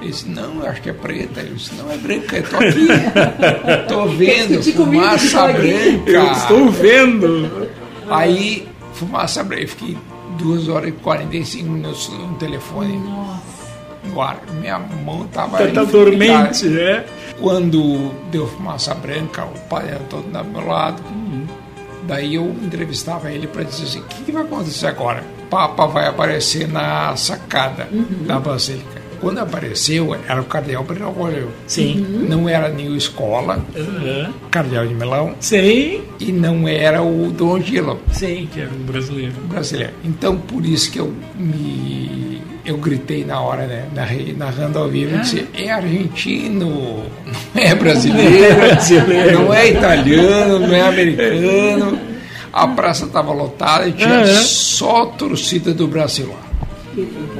[0.00, 1.40] ele disse, não, eu acho que é preta.
[1.40, 2.88] Eu disse, não é branca, eu tô aqui.
[3.88, 6.10] tô vendo, fumaça branca.
[6.10, 7.68] Eu estou vendo.
[8.10, 9.62] Aí, fumaça branca.
[9.62, 9.96] Eu fiquei
[10.38, 13.00] 2 horas e 45 minutos no telefone.
[14.04, 14.40] No ar.
[14.60, 15.58] Minha mão tava...
[15.58, 17.04] Tá, tá dormente, né?
[17.40, 21.02] Quando deu fumaça branca, o pai era todo do meu lado.
[22.06, 25.22] Daí eu entrevistava ele para dizer assim: o que, que vai acontecer agora?
[25.48, 27.88] Papa vai aparecer na sacada
[28.26, 29.00] da Basílica.
[29.20, 31.50] Quando apareceu, era o Cardeal Bergoglio.
[31.66, 31.96] Sim.
[32.26, 34.32] Não era nem o Escola, Aham.
[34.50, 35.34] Cardeal de Melão.
[35.40, 36.02] Sim.
[36.18, 39.34] E não era o Dom Gilo, Sim, que era um brasileiro.
[39.46, 39.92] brasileiro.
[40.02, 42.19] Então, por isso que eu me
[42.64, 43.86] eu gritei na hora, né?
[44.36, 45.18] Narrando ao vivo, ah.
[45.18, 47.04] disse, é argentino,
[47.54, 51.98] não é brasileiro, é brasileiro, não é italiano, não é americano.
[52.52, 54.42] A praça estava lotada e tinha uhum.
[54.42, 56.50] só torcida do Brasil lá.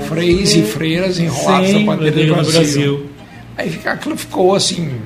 [0.07, 2.53] Freis e freiras enrolados na bandeira do Brasil.
[2.53, 3.07] Brasil.
[3.59, 5.01] Aí aquilo ficou assim,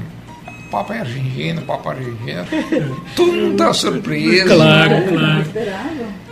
[0.70, 3.02] Papa é argentino, Papa é argentino.
[3.16, 4.46] Todo mundo tá surpreso.
[4.46, 5.44] Claro, claro.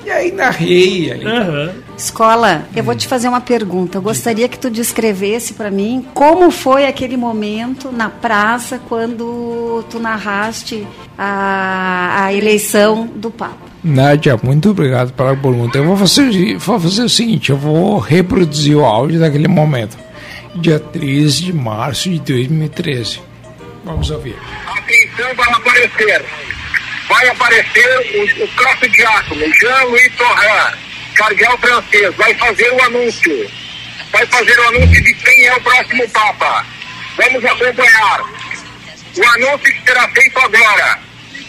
[0.05, 1.13] E aí narrei.
[1.13, 1.25] Ali.
[1.25, 1.71] Uhum.
[1.97, 3.99] Escola, eu vou te fazer uma pergunta.
[3.99, 10.01] Eu gostaria que tu descrevesse para mim como foi aquele momento na praça quando tu
[10.01, 10.87] narraste
[11.17, 13.73] a, a eleição do Papa.
[13.85, 15.79] Nádia, muito obrigado pela pergunta.
[15.79, 19.99] Eu vou fazer, vou fazer o seguinte, eu vou reproduzir o áudio daquele momento.
[20.55, 23.21] Dia 13 de março de 2013.
[23.85, 24.37] Vamos ouvir.
[24.67, 26.25] Atenção para aparecer.
[27.13, 30.79] Vai aparecer o, o Cross Giacomo, Jean-Louis Torrin,
[31.15, 32.17] cardeal francês.
[32.17, 33.51] Vai fazer o anúncio.
[34.11, 36.67] Vai fazer o anúncio de quem é o próximo Papa.
[37.19, 38.21] Vamos acompanhar.
[39.15, 40.99] O anúncio que será feito agora.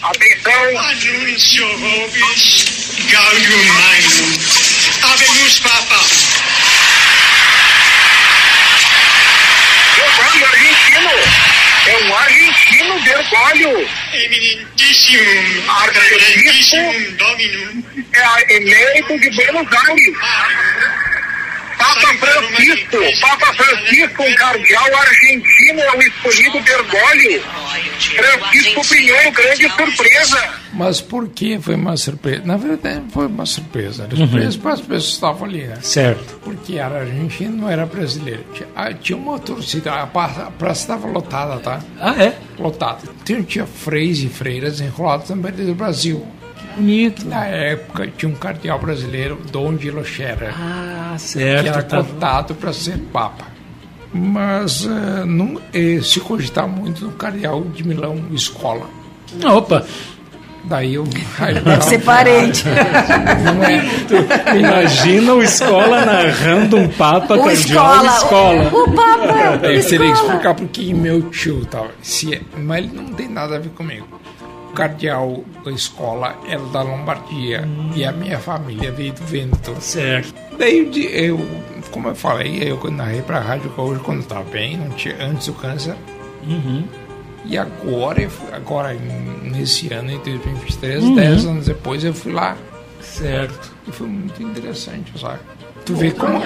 [0.01, 0.79] Atenção.
[0.79, 2.65] Anúncio vobis
[3.09, 4.37] Gaudium Magnum.
[5.01, 6.05] Habemus Papa.
[9.95, 11.09] Giovanni argentino.
[11.85, 12.42] É um argentino
[13.03, 13.87] Bergoglio.
[14.13, 15.23] Eminentíssimo.
[15.69, 16.77] Arcebispo.
[18.13, 20.17] É emérito de Buenos Aires.
[21.93, 27.43] Papa Francisco, Papa Francisco, um cardeal argentino, é o escolhido Bergoglio.
[27.99, 30.63] Francisco I, grande surpresa.
[30.73, 32.41] Mas por que foi uma surpresa?
[32.45, 34.03] Na verdade, foi uma surpresa.
[34.03, 34.61] Era surpresa uhum.
[34.61, 35.77] para as pessoas que estavam ali, né?
[35.81, 36.39] Certo.
[36.43, 38.43] Porque era argentino, não era brasileiro.
[38.53, 41.81] Tinha, ah, tinha uma torcida, a praça estava lotada, tá?
[41.99, 42.37] Ah, é?
[42.57, 43.01] Lotada.
[43.23, 46.25] Tinha, tinha freis e freiras enrolados também do Brasil.
[47.25, 50.53] Na época tinha um cardeal brasileiro, Dom de Lochera.
[50.57, 51.63] Ah, certo.
[51.63, 51.97] Que era tá...
[51.97, 53.45] cotado para ser papa.
[54.13, 58.87] Mas uh, não, eh, se cogitar muito no cardeal de Milão Escola.
[59.43, 59.83] Opa!
[60.65, 61.03] Daí eu.
[61.65, 62.63] Deve ser parente.
[63.43, 64.57] Não é.
[64.57, 68.69] Imagina o escola narrando um papa o cardeal escola.
[68.71, 69.67] O, o papa.
[69.67, 71.89] Eu teria que explicar porque meu tio tal.
[72.01, 74.07] Se é, mas ele não tem nada a ver comigo
[74.73, 77.91] cardeal da escola era da Lombardia hum.
[77.95, 79.75] e a minha família veio do Vêneto.
[79.79, 80.33] Certo.
[80.57, 81.39] Daí eu,
[81.91, 85.47] como eu falei, eu narrei para a rádio hoje quando estava bem, não tinha, antes
[85.47, 85.95] do câncer.
[86.43, 86.83] Uhum.
[87.45, 88.93] E agora, agora
[89.43, 91.15] nesse ano, em 2023, uhum.
[91.15, 92.57] 10 anos depois, eu fui lá.
[93.01, 93.71] Certo.
[93.87, 95.39] E foi muito interessante, sabe?
[95.85, 96.41] Tu vê como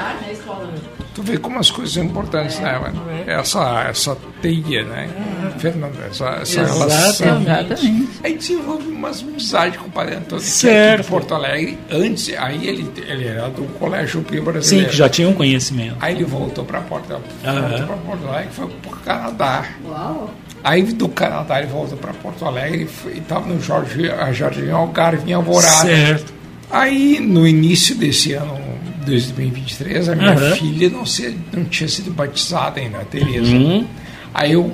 [1.13, 3.01] tu vê como as coisas são importantes, né, mano?
[3.25, 5.09] Essa essa teia, né,
[5.57, 7.41] Fernando, essa, essa relação.
[7.41, 8.07] Exatamente.
[8.23, 11.03] Aí desenvolve umas amizades com o Padre Antônio certo.
[11.03, 11.77] de Porto Alegre.
[11.91, 14.85] Antes, aí ele ele era do Colégio Pio Brasileiro.
[14.85, 15.95] Sim, que já tinha um conhecimento.
[15.99, 17.19] Aí ele voltou para Porto, uhum.
[17.61, 19.65] voltou para Porto Alegre, foi para o Canadá.
[19.85, 20.33] Uau.
[20.63, 25.33] Aí do Canadá ele voltou para Porto Alegre e estava no Jorge, Jardim Algarve em
[25.33, 25.87] Alvorada.
[25.87, 26.33] Certo.
[26.69, 28.76] Aí no início desse ano
[29.07, 30.55] 2023, a minha uhum.
[30.55, 33.55] filha não, se, não tinha sido batizada ainda, a Tereza.
[33.55, 33.85] Uhum.
[34.33, 34.71] Aí eu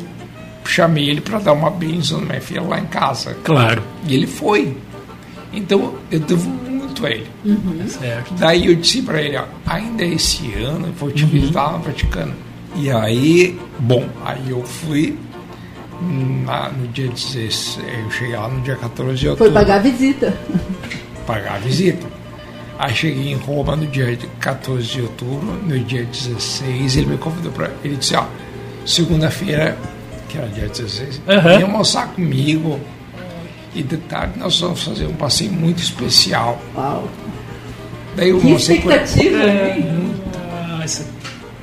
[0.65, 3.35] chamei ele para dar uma bênção na minha filha lá em casa.
[3.43, 3.81] Claro.
[4.07, 4.75] E ele foi.
[5.51, 7.27] Então eu devo muito a ele.
[7.45, 7.87] Uhum.
[7.87, 8.33] Certo.
[8.35, 11.29] Daí eu disse para ele: ó, ainda esse ano eu vou te uhum.
[11.29, 12.33] visitar no Vaticano.
[12.75, 15.15] E aí, bom, aí eu fui
[16.45, 19.51] na, no dia 16, eu cheguei lá no dia 14 de outubro.
[19.51, 20.37] Foi pagar a visita.
[21.25, 22.07] Pagar a visita.
[22.77, 27.51] Aí cheguei em Roma no dia 14 de outubro, no dia 16, ele me convidou
[27.51, 27.71] para.
[27.83, 28.25] Ele disse: Ó,
[28.85, 29.77] segunda-feira,
[30.27, 31.41] que era dia 16, uhum.
[31.41, 32.79] vem almoçar comigo.
[33.75, 36.61] E de tarde nós vamos fazer um passeio muito especial.
[36.75, 37.09] Uau!
[38.15, 39.79] Daí eu que expectativa, é,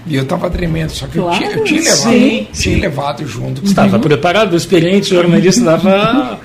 [0.07, 3.27] E eu estava tremendo, só que claro, eu, tinha, eu tinha levado, sim, tinha levado
[3.27, 3.65] junto.
[3.65, 6.41] Estava preparado, o experiente jornalista estava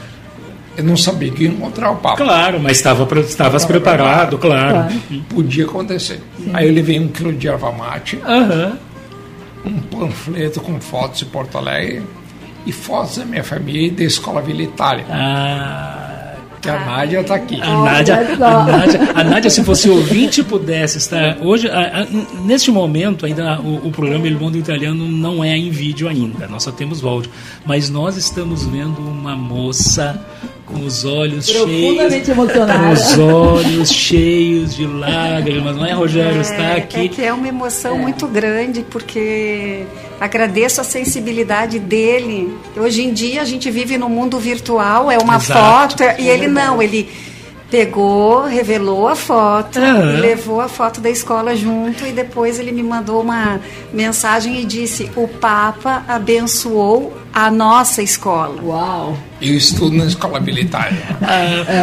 [0.78, 2.18] eu não sabia que ia encontrar o Papa.
[2.18, 4.74] Claro, mas estava estavas preparado, claro.
[4.74, 5.24] claro.
[5.30, 6.22] Podia acontecer.
[6.38, 6.52] Sim.
[6.54, 8.78] Aí eu levei um quilo de erva mate, uhum.
[9.66, 12.04] um panfleto com fotos de Porto Alegre
[12.66, 15.06] e fotos da minha família e da Escola Vila Itália.
[15.10, 16.02] Ah.
[16.66, 17.62] Que a Nádia está aqui.
[17.62, 21.38] A Nádia, a, Nádia, a Nádia, se fosse ouvinte, pudesse estar.
[21.40, 22.06] Hoje, a, a,
[22.44, 26.64] neste momento, ainda o, o programa Il Mundo Italiano não é em vídeo ainda, nós
[26.64, 27.30] só temos áudio.
[27.64, 30.20] Mas nós estamos vendo uma moça
[30.66, 32.80] com os olhos cheios, emocionada.
[32.80, 36.40] com os olhos cheios de lágrimas, não é, Rogério?
[36.40, 37.06] É, está aqui.
[37.06, 38.00] É que é uma emoção é.
[38.00, 39.84] muito grande, porque
[40.20, 42.52] agradeço a sensibilidade dele.
[42.76, 45.98] Hoje em dia a gente vive no mundo virtual, é uma Exato.
[45.98, 47.08] foto, e ele não, ele
[47.70, 50.20] pegou, revelou a foto, Aham.
[50.20, 53.60] levou a foto da escola junto e depois ele me mandou uma
[53.94, 58.62] mensagem e disse: "O Papa abençoou a nossa escola".
[58.64, 59.18] Uau.
[59.42, 60.92] Eu estudo na escola militar.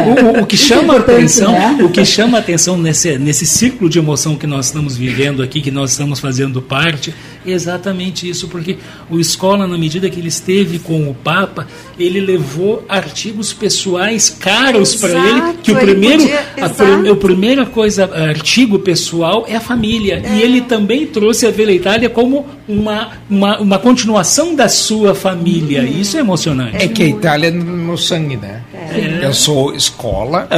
[0.06, 1.78] O, o- o que chama a atenção, né?
[1.84, 5.60] o que chama a atenção nesse, nesse círculo de emoção que nós estamos vivendo aqui,
[5.60, 7.14] que nós estamos fazendo parte, é
[7.46, 8.76] exatamente isso, porque
[9.10, 11.66] o escola, na medida que ele esteve com o Papa,
[11.98, 17.66] ele levou artigos pessoais caros para ele, que o primeiro, podia- a, prim- a primeira
[17.66, 20.22] coisa, artigo pessoal é a família.
[20.32, 25.82] E ele também trouxe a Vila Itália como uma, uma, uma continuação da sua família.
[25.82, 26.00] Uhum.
[26.00, 26.76] Isso é emocionante.
[26.76, 28.62] É que a Itália é no meu sangue, né?
[28.74, 29.24] É.
[29.24, 30.48] Eu sou escola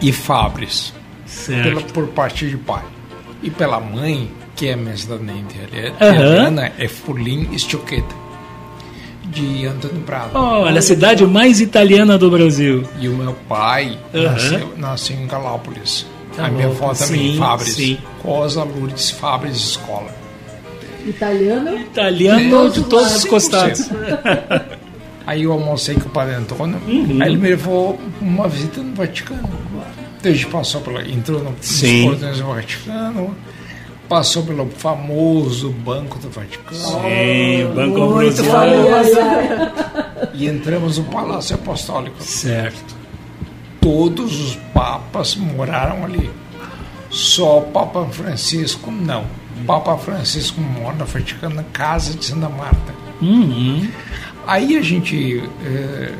[0.00, 0.92] e Fabris,
[1.26, 1.62] Certo.
[1.62, 2.82] pela, por parte de pai.
[3.42, 6.14] E pela mãe, que é minha cidadania italiana, Aham.
[6.14, 8.14] italiana, é Furlim Stocchetta,
[9.24, 10.30] de Antônio Prado.
[10.34, 12.84] Olha, a cidade mais italiana do Brasil.
[13.00, 14.32] E o meu pai Aham.
[14.32, 16.06] nasceu, nasceu em Galópolis.
[16.38, 17.74] a minha avó também, sim, Fabris.
[17.74, 17.98] sim.
[18.22, 20.10] Rosa Lourdes Fabris Escola.
[21.06, 21.76] Italiano?
[21.78, 23.28] Italiano de todos os 100%.
[23.28, 23.90] costados.
[25.26, 27.18] Aí eu almocei com o Padre Antônio, Uhum.
[27.22, 29.48] aí ele me levou uma visita no Vaticano.
[30.24, 32.06] Gente passou pela, entrou no, nos Sim.
[32.08, 33.36] portões do Vaticano,
[34.08, 36.76] passou pelo famoso Banco do Vaticano.
[36.76, 38.88] Sim, Banco Muito Ambrosiano.
[38.88, 40.32] famoso.
[40.34, 42.16] E entramos no Palácio Apostólico.
[42.22, 42.94] Certo.
[43.80, 46.30] Todos os papas moraram ali.
[47.10, 49.24] Só o Papa Francisco não.
[49.60, 52.94] O Papa Francisco mora no Vaticano, na casa de Santa Marta.
[53.20, 53.88] Uhum.
[54.46, 56.12] Aí a gente eh,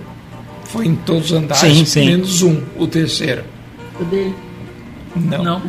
[0.65, 2.07] foi em todos os andares, Sim, sim.
[2.07, 3.43] menos um, o terceiro.
[4.01, 4.35] O dele.
[5.17, 5.43] Não.
[5.45, 5.63] Não.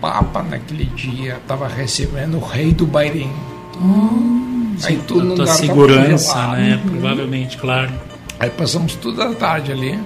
[0.00, 3.32] Papa naquele dia estava recebendo o rei do Bahrein.
[4.84, 6.80] Aí tudo tava segurança, né?
[6.84, 7.90] Provavelmente, claro.
[8.38, 9.98] Aí passamos toda a tarde ali.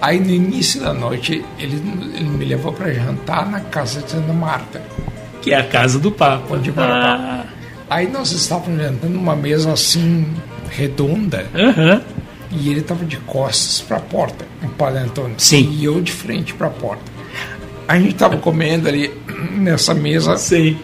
[0.00, 1.82] Aí no início da noite ele,
[2.14, 4.82] ele me levou para jantar na casa de Santa Marta.
[5.40, 6.54] Que é a casa do Papa.
[6.54, 7.46] Onde mora o Papa.
[7.88, 10.26] Aí nós estávamos jantando numa mesa assim,
[10.68, 11.46] redonda.
[11.54, 12.02] Aham.
[12.52, 15.34] E ele estava de costas para a porta, o Padre Antônio.
[15.38, 15.70] Sim.
[15.72, 17.02] E eu de frente para a porta.
[17.90, 19.10] A gente estava comendo ali
[19.50, 20.36] nessa mesa.
[20.36, 20.78] Sim.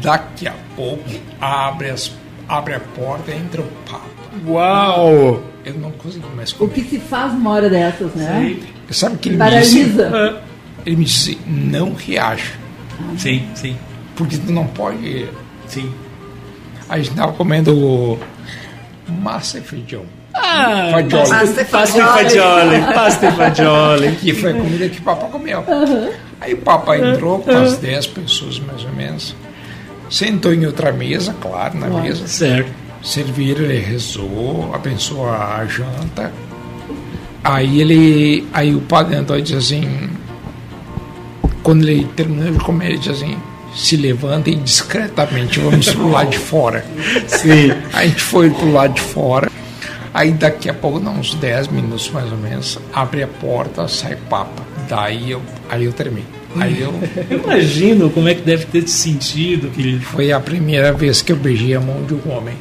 [0.00, 1.02] Daqui a pouco
[1.40, 2.12] abre, as,
[2.48, 4.06] abre a porta e entra o Papa.
[4.46, 5.42] Uau!
[5.64, 6.74] Eu não consegui mais O comer.
[6.74, 8.56] que se faz numa hora dessas, né?
[8.90, 9.84] Sabe o que ele me disse?
[9.94, 10.42] Paralisa.
[10.86, 12.52] Ele me disse, não reaja,
[13.18, 13.76] Sim, sim.
[14.14, 15.26] porque tu não pode...
[15.66, 15.92] Sim.
[16.88, 18.16] A gente estava comendo
[19.08, 20.04] massa e feijão.
[20.40, 21.28] Ah, Fagioli.
[21.28, 22.80] pasta, pasta e fagioli.
[22.94, 24.16] Pasta e fagioli.
[24.20, 25.64] Que foi a comida que o Papa comeu.
[26.40, 29.34] Aí o Papa entrou com as 10 pessoas, mais ou menos.
[30.10, 32.26] Sentou em outra mesa, claro, na mesa.
[32.26, 32.70] Certo.
[33.02, 36.32] Serviram, ele rezou, abençoou a janta.
[37.44, 38.46] Aí ele.
[38.52, 40.10] Aí o padre Antônio diz assim.
[41.62, 43.36] Quando ele terminou de comer, ele diz assim.
[43.74, 46.84] Se levantem discretamente, vamos pro lado de fora.
[47.26, 47.70] Sim.
[47.92, 49.50] A gente foi pro lado de fora.
[50.18, 54.16] Aí daqui a pouco, não, uns 10 minutos mais ou menos, abre a porta, sai
[54.28, 54.64] papa.
[54.88, 55.40] Daí eu,
[55.70, 56.26] aí eu termino.
[56.56, 56.92] Aí eu.
[57.30, 60.00] Eu imagino como é que deve ter se sentido, querido.
[60.00, 62.56] Foi a primeira vez que eu beijei a mão de um homem.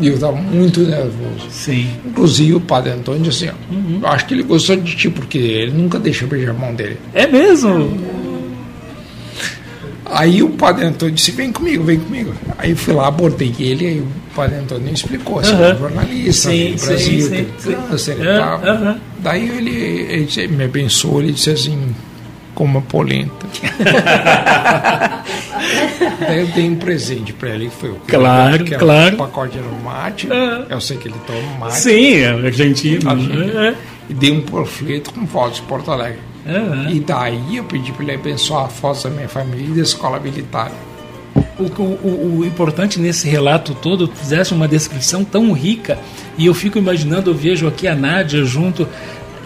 [0.00, 1.50] E eu estava muito nervoso.
[1.50, 1.90] Sim.
[2.06, 5.36] Inclusive o padre Antônio disse assim, ó, eu acho que ele gostou de ti, porque
[5.36, 6.96] ele nunca deixa eu beijar a mão dele.
[7.12, 7.86] É mesmo?
[10.10, 12.32] Aí o padre Antônio disse, vem comigo, vem comigo.
[12.56, 15.76] Aí eu fui lá, abordei ele, aí o padre Antônio me explicou, assim, Aham.
[15.78, 17.46] jornalista, Sim, do sim, Brasil, sim, tem
[17.88, 18.60] câncer e tal.
[19.18, 21.94] Daí ele, ele disse- me abençoou, ele disse assim,
[22.54, 23.46] como polenta.
[26.20, 29.14] Daí eu dei um presente pra ele, que foi o que Claro, que claro.
[29.14, 30.28] um pacote de mate.
[30.68, 31.76] Eu sei que ele toma mate.
[31.78, 33.10] Sim, é argentino.
[33.10, 33.58] Argentino.
[33.58, 33.74] É.
[34.08, 36.18] E dei um panfleto com fotos de Porto Alegre.
[36.48, 36.90] Aham.
[36.90, 40.18] E daí eu pedi para ele abençoar a fotos da minha família e da escola
[40.18, 40.72] militar.
[41.58, 45.98] O, o, o- o importante nesse relato todo, tu fizeste uma descrição tão rica,
[46.38, 48.86] e eu fico imaginando, eu vejo aqui a Nádia junto,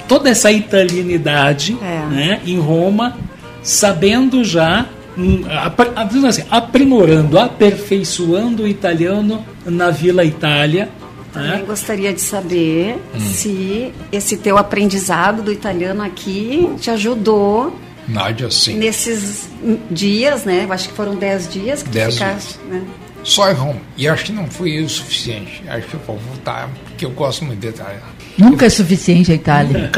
[0.07, 2.07] toda essa italianidade É.
[2.15, 3.17] né, em Roma,
[3.63, 4.87] sabendo já,
[5.17, 10.89] hum, apr- dizendo assim, aprimorando, aperfeiçoando o italiano na Vila Itália.
[11.33, 11.65] Também né?
[11.67, 13.21] gostaria de saber Hum.
[13.21, 17.75] se esse teu aprendizado do italiano aqui te ajudou
[18.07, 18.77] Nádia, sim.
[18.77, 19.49] nesses
[19.91, 20.65] dias, né?
[20.65, 22.83] Eu acho que foram 10 dias que tu Dez ficaste, né?
[23.25, 23.81] Só em Roma.
[23.97, 25.63] E acho que não foi o suficiente.
[25.69, 28.03] Acho que eu vou voltar, porque eu gosto muito de Itália.
[28.37, 29.91] Nunca é suficiente a Itália.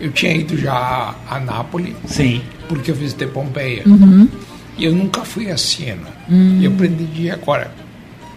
[0.00, 1.94] Eu tinha ido já a Nápoles.
[2.06, 2.40] Sim.
[2.68, 3.82] Porque eu visitei Pompeia.
[3.84, 4.26] Uhum.
[4.78, 6.06] E eu nunca fui a Siena.
[6.30, 6.58] Hum.
[6.60, 7.70] E eu pretendia agora.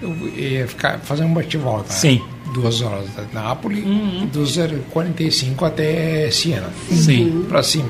[0.02, 1.88] Eu ia ficar, fazer um bate-volta.
[1.94, 1.96] né?
[2.54, 3.84] Duas horas de Nápoles
[4.58, 6.70] horas e 45 até Siena.
[6.90, 7.46] Sim.
[7.50, 7.90] Para cima.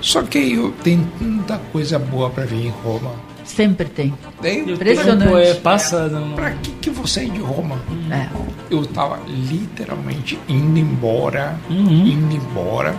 [0.00, 3.12] Só que eu tenho tanta coisa boa para ver em Roma.
[3.44, 4.14] Sempre tem.
[4.40, 5.24] Daí, Impressionante.
[5.24, 6.08] Tempo, é, passa.
[6.08, 7.76] Não, Pra que, que vou sair de Roma?
[8.10, 8.28] É.
[8.70, 12.94] Eu tava literalmente indo embora, indo embora.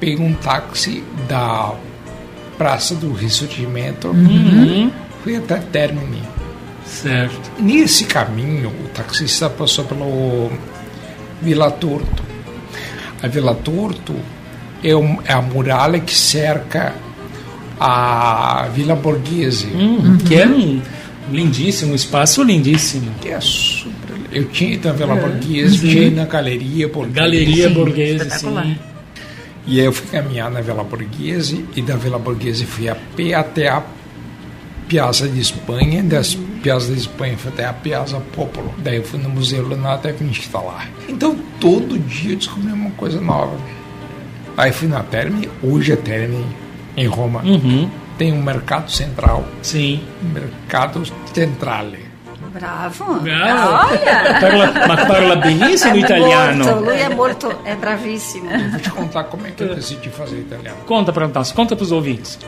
[0.00, 1.72] Peguei um táxi da
[2.58, 4.90] Praça do Ressurgimento, Uhum.
[5.22, 6.22] fui até Termini.
[7.02, 7.50] Certo.
[7.60, 10.50] Nesse caminho, o taxista passou pelo
[11.42, 12.22] Vila Torto.
[13.22, 14.14] A Vila Torto
[14.82, 16.94] é, um- é a muralha que cerca
[17.80, 19.66] a Vila Borghese.
[19.74, 20.18] Uhum.
[20.18, 20.80] Que é um
[21.30, 23.10] lindíssimo, um espaço lindíssimo.
[23.20, 24.14] Que é super.
[24.32, 25.20] Eu tinha ido na Vila É.
[25.20, 25.88] Borghese, Sim.
[25.88, 27.14] tinha ido na Galeria Borghese.
[27.14, 28.76] Galeria Sim, Borghese, sim.
[29.66, 33.34] E aí eu fui caminhar na Vila Borghese e da Vila Borghese fui a pé
[33.34, 33.82] até a
[34.86, 36.34] Piazza de Espanha, das
[36.64, 38.72] Piazza de Espanha fui até a Piazza Popolo.
[38.78, 40.86] Daí eu fui no Museu Leonardo da Vinci lá.
[41.06, 43.54] Então todo dia eu descobri uma coisa nova.
[44.56, 46.42] Aí fui na Terme, hoje é Terme
[46.96, 47.42] em Roma.
[47.44, 47.90] Uhum.
[48.16, 49.44] Tem um mercado central.
[49.60, 50.00] Sim.
[50.22, 51.02] Mercado
[51.34, 52.02] Centrale.
[52.52, 53.18] Bravo.
[53.20, 53.88] Bravo.
[53.90, 54.38] Olha.
[54.40, 56.64] Parla- ma parla benissimo é italiano.
[56.64, 56.84] Morto.
[56.84, 58.48] Lui é morto, é bravíssimo.
[58.50, 60.76] Eu vou te contar como é que eu decidi fazer italiano.
[60.86, 62.38] Conta para nós, conta para os ouvintes.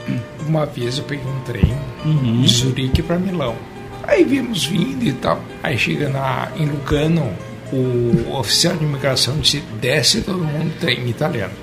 [0.49, 2.41] Uma vez eu peguei um trem Uhum.
[2.41, 3.57] de Zurique para Milão.
[4.07, 5.41] Aí vimos vindo e tal.
[5.63, 7.33] Aí chega na, em Lugano,
[7.73, 11.55] o oficial de imigração disse: desce todo mundo trem em italiano.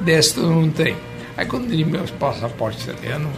[0.00, 0.96] Desce todo mundo trem.
[1.36, 3.30] Aí quando ele me deu o passaporte italiano,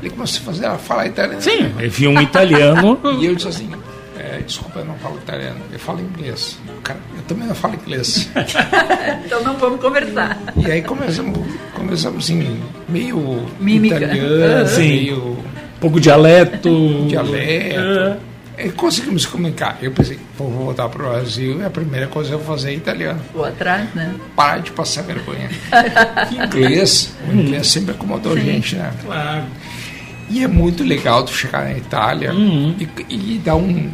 [0.00, 1.40] ele começou a fazer, a falar italiano.
[1.42, 2.98] Sim, eu vi um italiano.
[3.20, 3.70] E eu disse assim:
[4.18, 6.58] é, desculpa, eu não falo italiano, eu falo inglês.
[6.82, 8.28] Cara, eu também não falo inglês.
[9.24, 10.38] Então não vamos conversar.
[10.56, 11.38] E aí começamos,
[11.72, 13.96] começamos assim, meio Mímica.
[13.96, 14.88] italiano, Sim.
[14.88, 15.38] meio
[15.80, 17.06] pouco dialeto.
[17.08, 18.20] dialeto.
[18.58, 19.78] E conseguimos comunicar.
[19.80, 22.70] Eu pensei, vou voltar para o Brasil e a primeira coisa que eu vou fazer
[22.70, 23.20] é italiano.
[23.32, 24.14] Vou atrás, né?
[24.36, 25.48] Parar de passar vergonha.
[26.30, 28.44] inglês, o inglês sempre acomodou a Sim.
[28.44, 28.92] gente, né?
[29.02, 29.44] Claro.
[30.28, 32.32] E é muito legal tu chegar na Itália
[33.08, 33.90] e, e dar um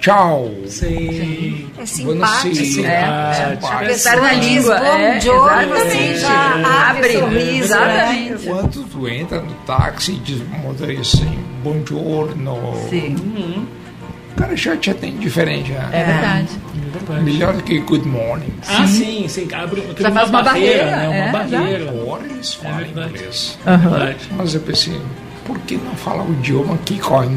[0.00, 0.50] tchau.
[0.66, 1.70] Sim.
[1.78, 2.54] É Buonasera.
[2.54, 2.86] simpático.
[2.86, 3.66] É, Simpático.
[3.66, 6.18] A Apesar da língua, bom é, giorno, exatamente.
[6.18, 6.90] já É.
[6.90, 7.64] abre sorriso.
[7.64, 8.30] exatamente.
[8.30, 8.38] né?
[8.46, 13.66] Quando tu entra no táxi e diz motorista assim, buongiorno, Sim.
[14.32, 15.88] o cara já te atende diferente, né?
[15.92, 16.48] É verdade.
[17.22, 18.52] Melhor do que good morning.
[18.68, 19.48] Ah, sim, sim.
[19.52, 21.08] Abre cria Já faz uma barreira, né?
[21.08, 21.90] Uma é, barreira.
[21.90, 23.08] Agora eles falam verdade.
[23.10, 23.58] inglês.
[23.64, 24.18] Verdade.
[24.36, 25.00] Mas eu pensei,
[25.44, 27.28] por que não falar o idioma que corre.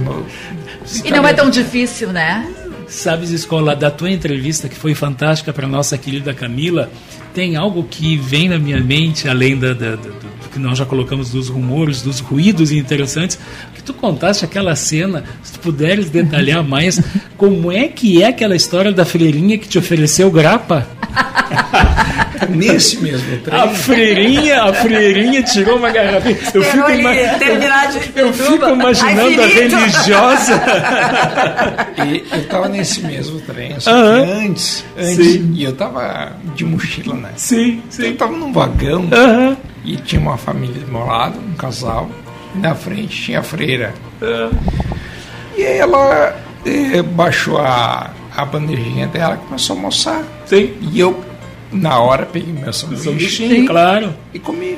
[1.04, 2.48] E não é tão difícil, né?
[2.88, 6.92] Sabes, Escola, da tua entrevista, que foi fantástica para nossa querida Camila,
[7.34, 10.78] tem algo que vem na minha mente, além da, da- da- do, do que nós
[10.78, 13.40] já colocamos dos rumores, dos ruídos interessantes,
[13.74, 17.02] que tu contaste aquela cena, se tu puderes detalhar mais,
[17.38, 20.86] como é que é aquela história da freirinha que te ofereceu grapa?
[22.50, 23.58] Nesse mesmo trem.
[23.60, 26.38] A freirinha, a freirinha tirou uma garrafinha.
[26.54, 30.62] Eu Esperou fico, ima- de eu fico imaginando a religiosa.
[32.06, 34.26] E eu tava nesse mesmo trem, só Aham.
[34.26, 35.52] que antes, antes Sim.
[35.56, 37.30] e eu tava de mochila, né?
[37.38, 39.58] Sim, Então eu tava num vagão Aham.
[39.86, 42.10] e tinha uma família do meu lado, um casal,
[42.56, 43.94] e na frente tinha a freira.
[45.56, 46.36] E aí ela
[46.66, 50.24] eh, baixou a, a bandejinha dela e começou a almoçar.
[50.46, 50.74] Sim.
[50.92, 51.24] E eu,
[51.74, 54.14] na hora, peguei meu sanduíche Sanduichinho, claro.
[54.34, 54.78] e comi.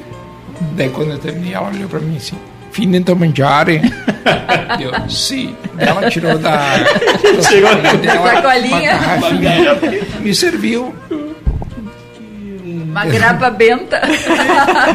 [0.75, 2.35] Daí quando eu terminei, ela olhou pra mim assim,
[2.71, 3.81] finito mangiare?
[4.79, 5.55] eu, sim.
[5.77, 8.95] Ela tirou da, da dela sacolinha.
[9.17, 10.93] uma garrafinha, me serviu.
[12.65, 14.01] Uma grapa benta.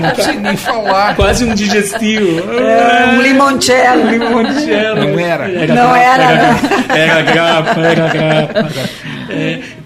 [0.00, 1.14] Não precisei nem falar.
[1.16, 2.24] Quase um digestivo.
[3.14, 4.10] Um limoncello.
[4.10, 5.06] limoncello.
[5.06, 5.48] Não era.
[5.66, 8.70] Não era, Era, era grapa, era grapa.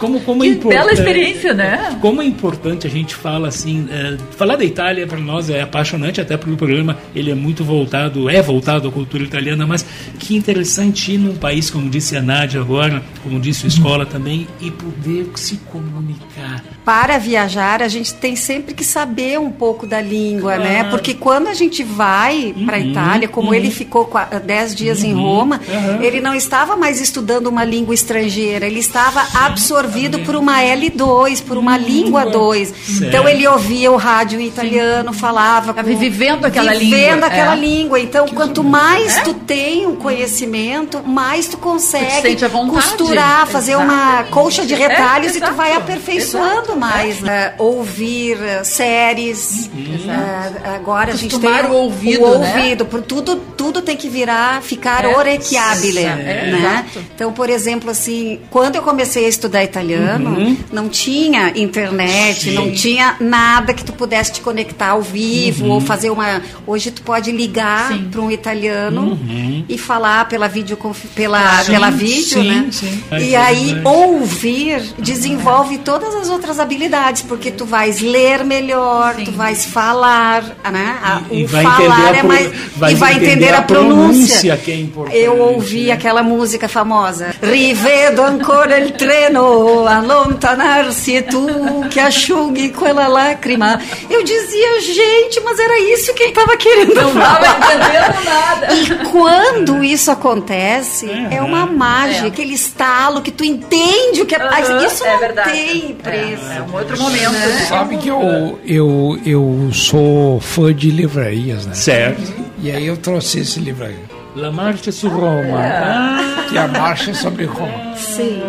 [0.04, 1.98] É, como, como é Que importante- bela experiência, né?
[2.00, 6.20] Como é importante a gente fala assim, é, falar da Itália para nós é apaixonante,
[6.20, 9.84] até porque o programa ele é muito voltado, é voltado à cultura italiana, mas
[10.18, 14.46] que interessante ir num país, como disse a Nádia agora, como disse o Escola também,
[14.60, 16.62] e poder se comunicar.
[16.84, 20.74] Para viajar, a gente tem sempre que saber um pouco da língua, né?
[20.80, 20.90] Claro.
[20.90, 23.54] Porque quando a gente vai para a Uhum, Itália, como uhum.
[23.54, 26.02] ele ficou qua- dez dias em Uhum, Roma, uhum.
[26.02, 31.42] ele não estava mais estudando uma língua estrangeira, ele estava absorvendo absorvido por uma L2,
[31.42, 32.68] por uma língua 2.
[32.68, 33.04] Certo.
[33.04, 35.72] Então ele ouvia o rádio italiano, falava.
[35.72, 37.60] com- vivendo aquela vivendo língua, aquela é.
[37.60, 38.00] língua.
[38.00, 42.36] Então, quanto mais tu tem um conhecimento, mais tu consegue
[42.70, 43.84] costurar, fazer Exato.
[43.84, 46.73] uma colcha de retalhos É, e tu vai exato.
[46.76, 47.20] Mais.
[47.20, 47.54] né?
[47.58, 49.70] ouvir eh, séries.
[50.08, 52.54] eh, agora a gente tem o ouvido, o né?
[52.56, 55.16] ouvido, por tudo, tudo tem que virar, ficar É.
[55.16, 56.86] orecchiabile, É, né?
[57.14, 60.56] Então, por exemplo, assim, quando eu comecei a estudar italiano, Uhum.
[60.72, 62.54] não tinha internet, Sim.
[62.54, 65.70] não tinha nada que tu pudesse te conectar ao vivo Uhum.
[65.72, 66.42] ou fazer uma.
[66.66, 69.64] Hoje tu pode ligar para um italiano Uhum.
[69.68, 70.76] e falar pela vídeo
[71.14, 72.66] pela Sim, pela vídeo, sim, né?
[72.70, 73.02] sim.
[73.20, 73.88] E É aí verdade.
[73.96, 80.96] ouvir desenvolve todas as outras habilidades, porque tu vais ler melhor, tu vais falar, né?
[81.30, 83.94] E o vai falar é mais vai e vai entender entender a a pronúncia.
[84.26, 87.34] pronúncia, que é importante, Eu ouvi aquela música famosa.
[87.42, 91.46] Rivedo ancora il treno allontanarsi e tu
[91.90, 93.80] que asciughi quella lacrima.
[94.10, 97.40] Eu dizia, gente, mas era isso que ele estava querendo Não falar.
[97.40, 98.74] tava entendendo nada.
[98.74, 102.28] E quando isso acontece, é uma mágica, É.
[102.28, 104.38] aquele estalo que tu entende o que é.
[104.42, 105.50] Aham, isso é não verdade.
[105.52, 106.53] tem preço.
[106.54, 107.32] É, é um outro momento.
[107.32, 107.66] Né?
[107.68, 111.74] Sabe que eu, eu, eu sou fã de livrarias, né?
[111.74, 112.32] Certo.
[112.62, 113.98] E aí eu trouxe esse livro aí.
[114.36, 115.58] La Marcha su Roma.
[115.60, 117.94] Ah, Que é a marcha sobre Roma.
[117.96, 118.42] Sim.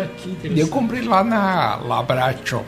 [0.44, 2.62] E eu comprei lá na Labraccio.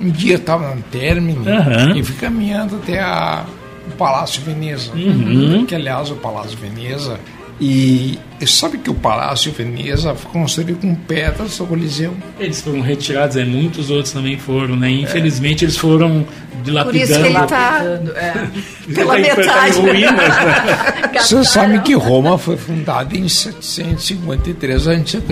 [0.00, 1.94] Um dia eu estava no término Aham.
[1.96, 3.44] e fui caminhando até a,
[3.86, 4.90] o Palácio Veneza.
[4.92, 5.66] Uhum.
[5.66, 7.20] Que, aliás, o Palácio Veneza.
[7.64, 12.12] E, e sabe que o Palácio Veneza foi construído com pedras do Coliseu.
[12.40, 14.90] Eles foram retirados, é, muitos outros também foram, né?
[14.90, 16.26] Infelizmente eles foram
[16.64, 16.90] dilapidando.
[16.90, 17.80] Por isso que ele tá
[18.16, 18.48] É.
[18.92, 19.78] pela tá metade.
[19.78, 21.10] ruínas, né?
[21.22, 25.22] Você sabe que Roma foi fundada em 753 a.C.,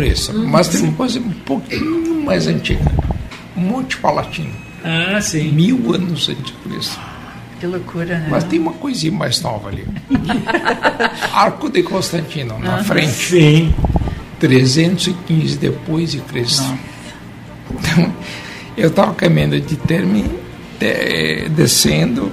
[0.46, 2.92] mas tem uma coisa um pouquinho mais antiga.
[3.56, 4.54] Monte Palatino.
[4.84, 5.50] Ah, sim.
[5.50, 7.09] Mil anos antes de Cristo.
[7.60, 8.26] Que loucura, né?
[8.30, 9.86] Mas tem uma coisinha mais nova ali.
[11.32, 13.12] Arco de Constantino, na Ah, frente.
[13.12, 13.74] Sim.
[14.38, 16.64] 315 depois de Cristo.
[17.70, 18.12] Então,
[18.76, 20.24] eu estava caminhando de Terme,
[20.78, 22.32] de- descendo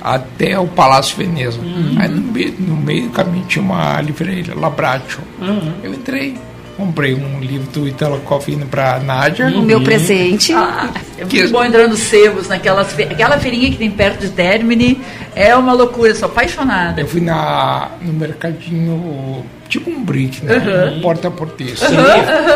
[0.00, 1.60] até o Palácio Veneza.
[1.60, 1.94] Uhum.
[1.98, 5.20] Aí no meio, no meio do caminho tinha uma livraria, Labraccio.
[5.40, 5.72] Uhum.
[5.82, 6.38] Eu entrei,
[6.76, 9.46] comprei um livro do Italo Calvino para Nádia.
[9.48, 10.52] O meu presente.
[10.52, 13.04] Ah, é muito bom entrar nos sebos, naquelas fe...
[13.04, 15.00] aquela feirinha que tem perto de Termini.
[15.34, 17.00] É uma loucura, sou apaixonada.
[17.00, 20.56] Eu fui na, no mercadinho, tipo um brick, né?
[20.94, 21.00] Uhum.
[21.00, 21.76] Porta a porteiro.
[21.76, 21.86] Sim,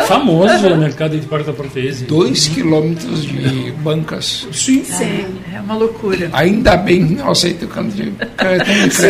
[0.07, 2.05] famoso o mercado de porta portese.
[2.05, 4.47] Dois quilômetros de bancas.
[4.51, 4.83] Sim.
[4.83, 5.25] Sim.
[5.53, 6.29] É uma loucura.
[6.33, 9.01] Ainda bem que não aceito cartão de crédito.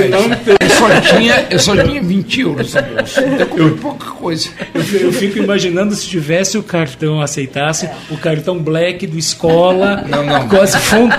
[0.59, 3.19] Eu só tinha, eu só tinha 20 euros no bolso.
[3.21, 4.49] Então, comprei pouca coisa.
[4.73, 10.03] Eu, fi- eu fico imaginando se tivesse o cartão, aceitasse o cartão black do escola,
[10.07, 10.47] Não, não.
[10.47, 11.13] quase fundo,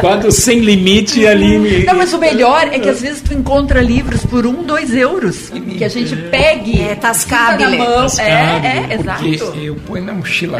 [0.00, 1.58] quase sem limite ali.
[1.58, 4.94] me- Não, mas o melhor é que às vezes tu encontra livros por um, dois
[4.94, 5.50] euros.
[5.76, 6.80] Que a gente pegue.
[6.80, 8.06] É sinta na mão.
[8.18, 9.24] É, é, exato.
[9.58, 10.58] Eu ponho na mochila.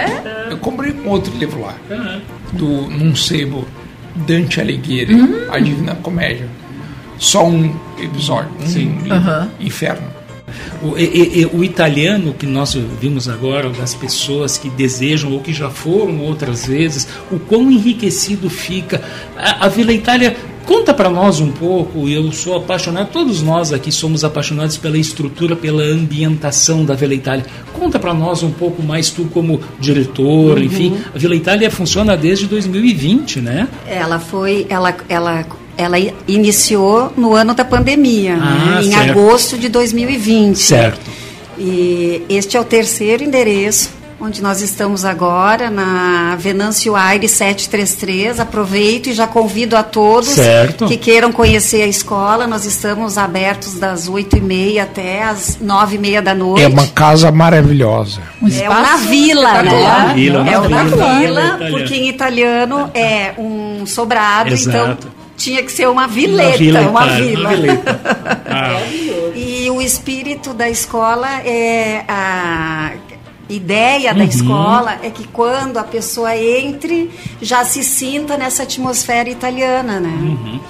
[0.50, 2.18] Eu comprei um outro livro lá, Ah,
[2.52, 3.66] do, num sebo,
[4.14, 5.46] Dante Alighieri, Hum.
[5.50, 6.48] A Divina Comédia.
[7.18, 9.48] Só um episódio, um livro, Aham.
[9.60, 10.08] Inferno.
[10.82, 15.52] O, e- e- o italiano que nós vimos agora, das pessoas que desejam ou que
[15.52, 19.00] já foram outras vezes, o quão enriquecido fica.
[19.36, 20.34] A, a Vila Itália,
[20.66, 25.56] conta para nós um pouco, eu sou apaixonado, todos nós aqui somos apaixonados pela estrutura,
[25.56, 27.44] pela ambientação da Vila Itália.
[27.72, 30.64] Conta para nós um pouco mais, tu como diretor, Uhum.
[30.64, 30.96] enfim.
[31.14, 33.68] A Vila Itália funciona desde 2020, né?
[33.86, 35.46] Ela foi, ela, ela,
[35.76, 35.96] ela
[36.28, 38.82] iniciou no ano da pandemia, Ah, né?
[38.84, 39.10] em certo.
[39.10, 40.56] agosto de 2020.
[40.58, 41.10] Certo.
[41.58, 43.90] E este é o terceiro endereço
[44.20, 48.38] onde nós estamos agora, na Venâncio Aires 733.
[48.38, 50.86] Aproveito e já convido a todos Certo.
[50.86, 52.46] que queiram conhecer a escola.
[52.46, 56.62] Nós estamos abertos das 8h30 até as 9h30 da noite.
[56.64, 58.20] É uma casa maravilhosa.
[58.60, 59.82] É o na vila, né?
[59.82, 61.58] Na vila, é na na vila.
[61.70, 64.98] porque em italiano é um sobrado, Exato.
[65.00, 67.48] então tinha que ser uma vileta, vila uma vila.
[67.48, 68.00] uma vileta.
[68.52, 68.80] Ah.
[69.32, 72.90] E o espírito da escola é a
[73.52, 74.28] ideia da Uhum.
[74.28, 77.10] escola é que quando a pessoa entre
[77.42, 80.08] já se sinta nessa atmosfera italiana, né?
[80.08, 80.60] Uhum.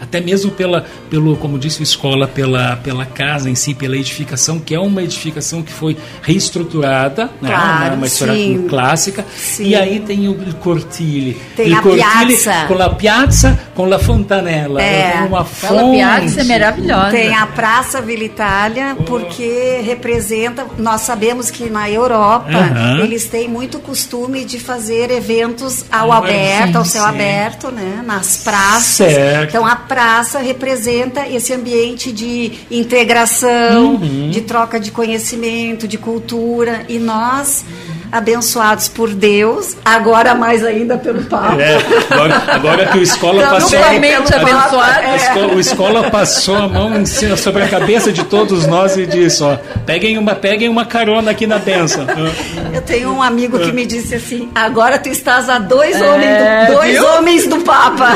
[0.00, 4.58] Até mesmo pela, pelo, como disse o escola, pela, pela casa em si, pela edificação,
[4.58, 7.48] que é uma edificação que foi reestruturada, né?
[7.50, 8.66] Claro, uma, uma história sim.
[8.68, 9.24] clássica.
[9.36, 9.64] Sim.
[9.68, 11.34] E aí tem o Il Cortile.
[11.56, 12.64] Tem Il a Cortile piazza.
[12.66, 15.22] Com a piazza, com La Fontanella, É.
[15.26, 15.96] uma fonte.
[15.96, 17.10] piazza é maravilhosa.
[17.10, 20.66] Tem a Praça Vila Itália, porque representa.
[20.78, 23.00] Nós sabemos que na Europa Aham.
[23.04, 27.08] eles têm muito costume de fazer eventos ao Ah, aberto, sim, ao céu sim.
[27.08, 28.02] aberto, né?
[28.04, 29.12] Nas praças.
[29.12, 29.50] Certo.
[29.50, 34.30] Então a praça representa esse ambiente de integração, Uhum.
[34.30, 36.84] de troca de conhecimento, de cultura.
[36.88, 37.64] E nós,
[38.12, 41.56] abençoados por Deus, agora mais ainda pelo Papa.
[41.60, 41.78] É,
[42.10, 43.78] agora, agora que o escola Então, passou.
[43.78, 45.00] duplamente abençoado.
[45.06, 45.16] A é.
[45.16, 49.06] escola, o escola passou a mão em cima, sobre a cabeça de todos nós e
[49.06, 49.56] disse: ó,
[49.86, 52.06] peguem uma, peguem uma carona aqui na bênção.
[52.72, 56.66] Eu tenho um amigo que me disse assim: agora tu estás a dois, É, homens,
[56.68, 57.06] do, dois viu?
[57.06, 58.08] homens do Papa.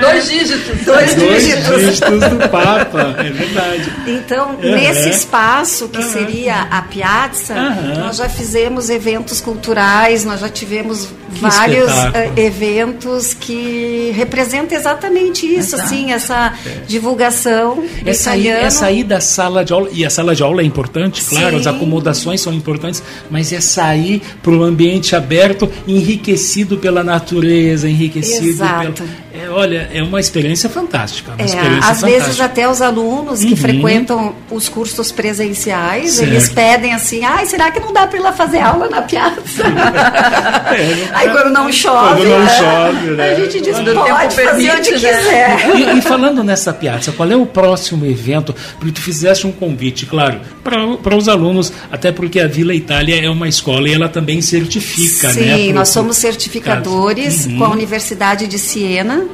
[0.00, 0.84] Dois dígitos.
[0.84, 1.80] Dois Dois dígitos.
[1.80, 3.92] dígitos do Papa, é verdade.
[4.06, 4.72] Então, Uhum.
[4.74, 8.00] nesse espaço que seria a Piazza, Uhum.
[8.00, 8.41] nós já fizemos
[8.90, 11.08] eventos culturais, nós já tivemos
[11.40, 12.16] vários espetáculo.
[12.36, 15.82] eh, eventos que representam exatamente isso, Exato.
[15.82, 16.52] assim, essa
[16.86, 18.66] divulgação do É sair, italiano.
[18.66, 21.60] é sair da sala de aula, e a sala de aula é importante, claro, Sim.
[21.60, 28.46] as acomodações são importantes, mas é sair para o ambiente aberto, enriquecido pela natureza, enriquecido
[28.48, 28.92] Exato.
[29.02, 29.08] pela.
[29.34, 31.32] É, olha, é uma experiência fantástica.
[31.32, 32.44] Uma É, experiência às vezes fantástica.
[32.44, 33.56] até os alunos que Uhum.
[33.56, 36.30] frequentam os cursos presenciais, Certo.
[36.30, 39.62] eles pedem assim, ai, será que não dá para ir lá fazer aula na piazza?
[40.72, 43.30] É, Aí quando não chove, Quando não né, chove, né?
[43.32, 44.96] a gente diz, Quando pode fazer permite, onde né?
[44.96, 45.76] quiser.
[45.76, 48.54] E, e falando nessa piazza, qual é o próximo evento?
[48.78, 53.28] Porque tu fizeste um convite, claro, para os alunos, até porque a Vila Itália é
[53.28, 55.64] uma escola e ela também certifica, Sim, né?
[55.66, 57.58] pro- nós somos certificadores Uhum.
[57.58, 59.24] com a Universidade de Siena.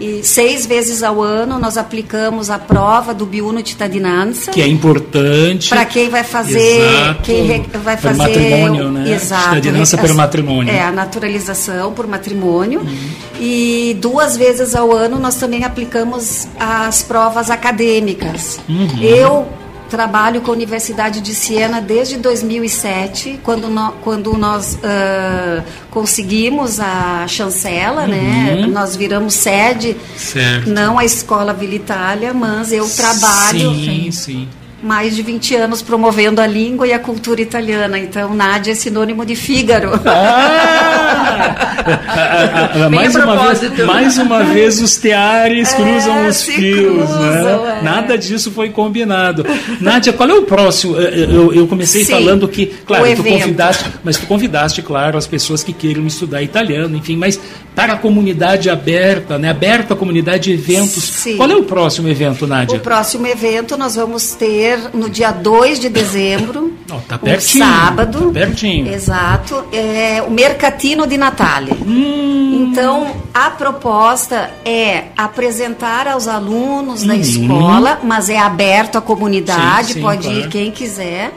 [0.00, 4.50] E seis vezes ao ano nós aplicamos a prova do Biuno Cittadinanza.
[4.50, 5.68] Que é importante.
[5.70, 7.22] Para quem vai fazer, Exato.
[7.22, 9.12] quem vai fazer matrimônio, né?
[9.14, 9.48] Exato.
[9.48, 10.72] Cidadinança As- per matrimônio.
[10.72, 12.80] É, a naturalização por matrimônio.
[12.80, 13.08] Uhum.
[13.40, 18.60] E duas vezes ao ano nós também aplicamos as provas acadêmicas.
[18.68, 18.98] Uhum.
[19.02, 19.48] Eu
[19.88, 27.26] trabalho com a Universidade de Siena desde 2007, quando, nó- quando nós ah, conseguimos a
[27.26, 28.60] chancela, né?
[28.62, 28.68] Uhum.
[28.70, 30.68] Nós viramos sede, Certo.
[30.70, 34.48] não a Escola Vila Itália, mas eu trabalho Sim, sim.
[34.82, 37.98] Mais de 20 anos promovendo a língua e a cultura italiana.
[37.98, 39.90] Então, Nádia é sinônimo de Fígaro.
[40.06, 47.64] Ah, Bem mais, a uma vez, mais uma vez os teares cruzam os fios, cruzam,
[47.64, 47.78] né?
[47.80, 47.84] é.
[47.84, 49.44] Nada disso foi combinado.
[49.80, 50.96] Nádia, qual é o próximo?
[50.96, 53.40] Eu, eu- eu comecei Sim, falando que, claro, tu evento.
[53.40, 57.40] convidaste, mas tu convidaste, claro, as pessoas que queiram estudar italiano, enfim, mas
[57.78, 59.50] para a comunidade aberta, né?
[59.50, 61.04] Aberta a comunidade de eventos.
[61.04, 61.36] Sim.
[61.36, 62.76] Qual é o próximo evento, Nádia?
[62.76, 67.64] O próximo evento nós vamos ter no dia 2 de dezembro, Ó, tá um pertinho.
[67.64, 68.26] sábado.
[68.26, 68.92] Tá pertinho.
[68.92, 71.74] Exato, é o Mercatino de Natália.
[71.86, 72.68] Hum.
[72.72, 77.20] Então, a proposta é apresentar aos alunos da Uhum.
[77.20, 80.38] escola, mas é aberto à comunidade, Sim, sim, pode claro.
[80.40, 81.32] ir quem quiser.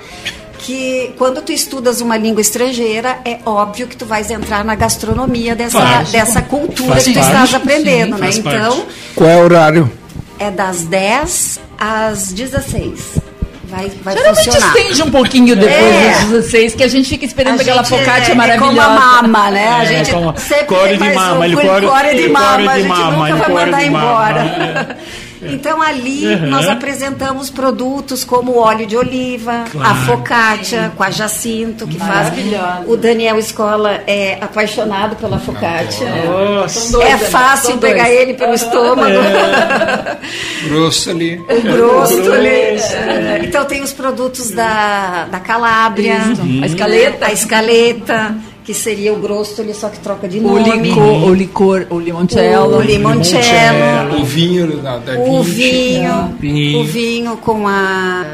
[0.61, 5.55] Que quando tu estudas uma língua estrangeira, é óbvio que tu vais entrar na gastronomia
[5.55, 6.11] dessa, Faz.
[6.11, 8.29] dessa cultura Faz que tu parte, estás aprendendo, sim, né?
[8.33, 8.87] Então, parte.
[9.15, 9.91] Qual é o horário?
[10.37, 13.19] é das 10 às 16.
[13.65, 14.75] Vai, vai Geralmente funcionar.
[14.75, 16.19] estende um pouquinho depois É.
[16.25, 18.65] dos 16, que a gente fica esperando A aquela focaccia é, maravilhosa.
[18.65, 18.89] É como a
[19.21, 19.67] mama, né?
[19.67, 22.27] A É, gente como sempre core de mama, um ele core, core- core de ele
[22.33, 24.97] mama, core a de gente mama, nunca vai mandar embora.
[25.43, 26.49] Então ali Uhum.
[26.49, 29.89] nós apresentamos produtos como o óleo de oliva, Claro.
[29.89, 32.29] a focaccia com a Jacinto que faz.
[32.29, 32.83] Maravilhosa.
[32.87, 36.07] O Daniel Escola é apaixonado pela focaccia.
[36.25, 37.01] Nossa.
[37.03, 37.17] É né?
[37.17, 39.17] fácil pegar ele pelo estômago.
[40.67, 41.37] Grosso ali.
[41.37, 42.47] O grosso ali.
[42.47, 46.17] É, Então tem os produtos da, da Calábria,
[46.61, 47.25] A escaleta.
[47.25, 48.35] a escaleta,
[48.71, 50.79] que seria o grosso ali, só que troca de O nome.
[50.79, 52.77] licor, o licor, o limoncello.
[52.77, 55.53] O limoncello, O vinho da, da o 20.
[55.53, 56.79] vinho, Vinho.
[56.79, 58.25] o vinho com a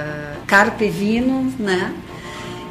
[0.45, 1.91] carpe vino, né?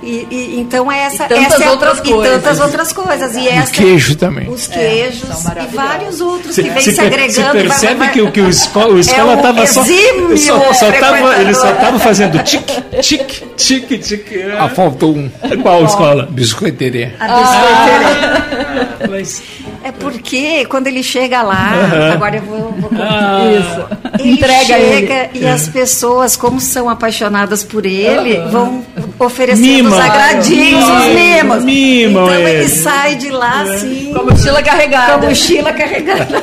[0.03, 2.33] E, e- então essa, E tantas essa é a- outras e coisas.
[2.35, 4.49] tantas outras coisas e O essa queijo também.
[4.49, 7.33] os É, queijos são e vários outros que vêm se per- agregando.
[7.33, 10.39] você vai- percebe vai- que, o- que o escola, o escola um estava só, exímio
[10.39, 14.43] só, só tava, ele só estava fazendo tique, tique, tique, tique.
[14.59, 15.31] Ah, faltou um.
[15.63, 16.29] Qual escola?
[16.31, 17.15] Biscoiteria.
[17.19, 18.97] a biscoiteria.
[19.01, 19.43] Ah, mas-
[19.85, 21.71] É porque quando ele chega lá,
[22.13, 23.07] agora eu vou, vou contar.
[23.09, 24.21] Ah, Isso.
[24.21, 25.45] Ele Entrega chega ele.
[25.45, 28.85] e as pessoas, como são apaixonadas por ele, vão
[29.19, 29.91] oferecendo Mima.
[29.91, 31.65] os agradinhos, os mimos.
[31.65, 32.51] Mimam então ele.
[32.61, 32.69] ele.
[32.69, 35.29] sai de lá assim, Com a mochila com a carregada.
[35.29, 36.43] mochila carregada.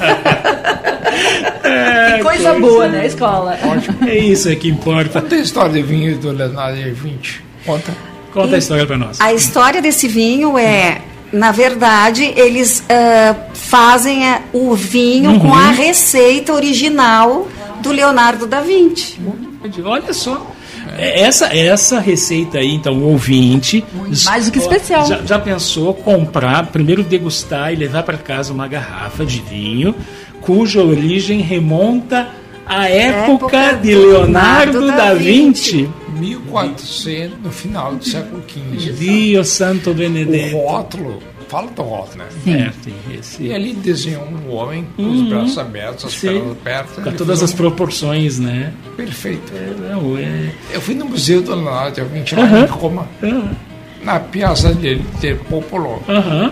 [1.63, 3.57] é, Que coisa boa, né, escola?
[4.07, 5.21] É isso é que importa.
[5.21, 7.43] Conta a história do vinho do Leonardo 20.
[7.65, 7.93] Conta.
[8.33, 9.21] Conta a história para nós.
[9.21, 11.01] A história desse vinho é
[11.31, 15.39] na verdade, eles uh, fazem uh, o vinho uhum.
[15.39, 17.47] com a receita original
[17.81, 19.19] do Leonardo da Vinci.
[19.83, 20.52] Olha só.
[20.97, 23.83] É, essa, essa receita aí, então, o ouvinte.
[24.25, 25.05] Mais do que especial.
[25.05, 29.95] Já, já pensou comprar, primeiro degustar e levar para casa uma garrafa de vinho
[30.43, 32.27] cuja origem remonta
[32.65, 35.89] à época, época de Leonardo, Leonardo da, da Vinci.
[36.15, 38.93] 1400, no final do século XV.
[38.93, 40.55] Dio Santo Benedetto.
[40.55, 41.19] O rótulo
[41.53, 42.25] fala do rótulo, né?
[42.43, 42.53] Sim.
[42.55, 43.43] É, esse...
[43.43, 45.13] E ali desenhou um homem com uhum.
[45.13, 47.03] os braços abertos, as pernas abertas.
[47.03, 47.57] Com todas as um...
[47.57, 48.73] proporções, né?
[48.97, 49.53] Perfeito.
[49.53, 50.49] É, não, é...
[50.73, 53.51] Eu fui no Museu do Leonardo da Vinci lá em Roma, uhum.
[54.03, 56.01] na Piazza del, del Popolo.
[56.07, 56.51] Uhum.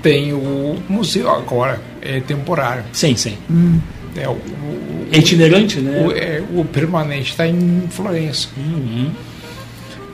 [0.00, 2.84] Tem o museu agora, é temporário.
[2.92, 3.36] Sim, sim.
[3.50, 3.80] Hum.
[4.16, 6.06] É, o, o, é itinerante, né?
[6.06, 8.48] O, é, o permanente está em Florença.
[8.56, 9.10] Uhum.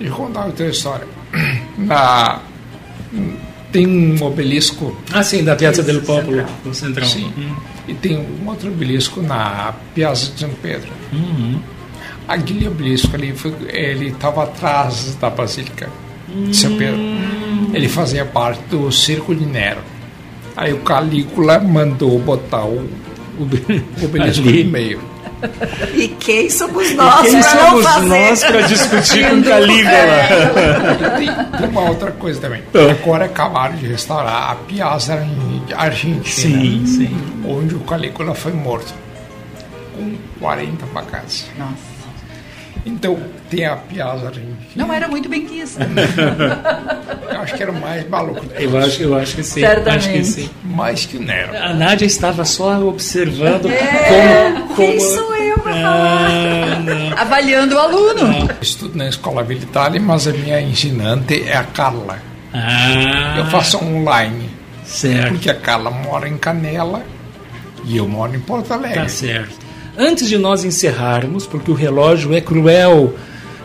[0.00, 1.06] E contar outra história.
[1.78, 2.40] Na,
[3.72, 4.96] tem um obelisco.
[5.12, 7.08] Ah, sim, da Piazza del Popolo, no central.
[7.08, 7.32] Sim.
[7.36, 7.56] Uhum.
[7.88, 10.88] E tem um outro obelisco na Piazza de São Pedro.
[11.12, 11.60] Uhum.
[12.26, 15.88] Aquele obelisco ali, foi, ele estava atrás da Basílica
[16.28, 16.98] de São Pedro.
[16.98, 17.70] Hum.
[17.72, 19.80] Ele fazia parte do Circo de Nero.
[20.56, 22.88] Aí o Calígula mandou botar o,
[23.38, 24.64] o obelisco ali.
[24.64, 25.15] no meio.
[25.94, 28.08] E quem somos nós para não fazer?
[28.08, 29.96] nós para discutir com Calígula?
[31.16, 32.62] Tem, tem, uma outra coisa também.
[32.74, 32.90] Ah.
[32.90, 35.26] Agora acabaram de restaurar a Piazza
[35.74, 37.16] Argentina, sim, sim.
[37.46, 38.94] onde o Calígula foi morto
[39.94, 41.46] com 40 facadas.
[41.58, 41.95] Nossa.
[42.84, 43.18] Então,
[43.50, 44.56] tem a Piazza Argentina.
[44.74, 45.78] Não era muito bem quisto.
[45.80, 48.44] eu acho que era mais maluco.
[48.54, 49.60] Eu acho, eu acho que sim.
[49.60, 49.96] Certamente.
[49.98, 50.50] Acho que sim.
[50.64, 51.56] Mais que o Nero.
[51.56, 54.76] A Nádia estava só observando é, como, como...
[54.76, 56.28] Quem sou eu para falar?
[57.16, 58.28] Ah, Avaliando o aluno.
[58.28, 58.48] Não.
[58.60, 62.18] Estudo na Escola Militar, mas a minha ensinante é a Carla.
[62.52, 63.36] Ah.
[63.38, 64.50] Eu faço online.
[64.84, 65.30] Certo.
[65.30, 67.02] Porque a Carla mora em Canela
[67.84, 69.00] e eu moro em Porto Alegre.
[69.00, 69.65] Tá certo.
[69.98, 73.14] Antes de nós encerrarmos, porque o relógio é cruel,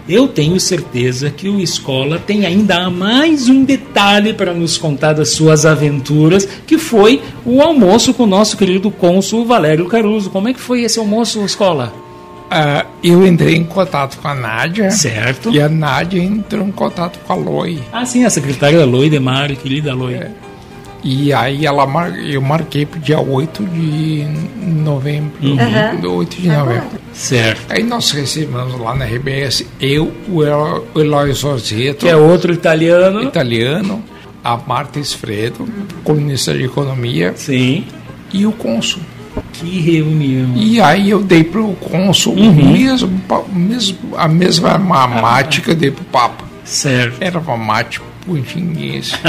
[0.08, 5.30] eu tenho certeza que o Escola tem ainda mais um detalhe para nos contar das
[5.30, 10.30] suas aventuras, que foi o almoço com o nosso querido cônsul Valério Caruso.
[10.30, 11.94] Como é que foi esse almoço, Escola?
[12.52, 14.92] Uh, eu entrei em contato com a Nádia.
[14.92, 15.52] Certo.
[15.52, 17.80] E a Nádia entrou em contato com a Loi.
[17.94, 20.16] Ah, sim, a secretária da Loi, Demar, querida Loi.
[20.16, 20.32] É.
[21.04, 22.18] E aí ela mar...
[22.20, 24.28] eu marquei pro dia 8 de
[24.62, 25.32] novembro.
[25.42, 26.18] Uhum.
[26.18, 26.90] 8 de novembro.
[27.14, 27.72] Certo.
[27.72, 32.06] Aí nós recebemos lá na RBS, eu, o Eloy Sorzeto.
[32.06, 33.24] Que é outro italiano.
[33.24, 34.04] Italiano.
[34.44, 35.68] A Marta Esfredo,
[36.04, 37.34] colunista de economia.
[37.36, 37.86] Sim.
[38.34, 39.02] E o cônsul.
[39.54, 40.54] Que reunião.
[40.56, 42.74] E aí eu dei pro cônsul uhum.
[42.74, 43.22] mesmo,
[43.54, 46.44] mesmo, a mesma mamática, dei pro Papa.
[46.64, 47.18] Certo.
[47.22, 49.12] Era mamático português.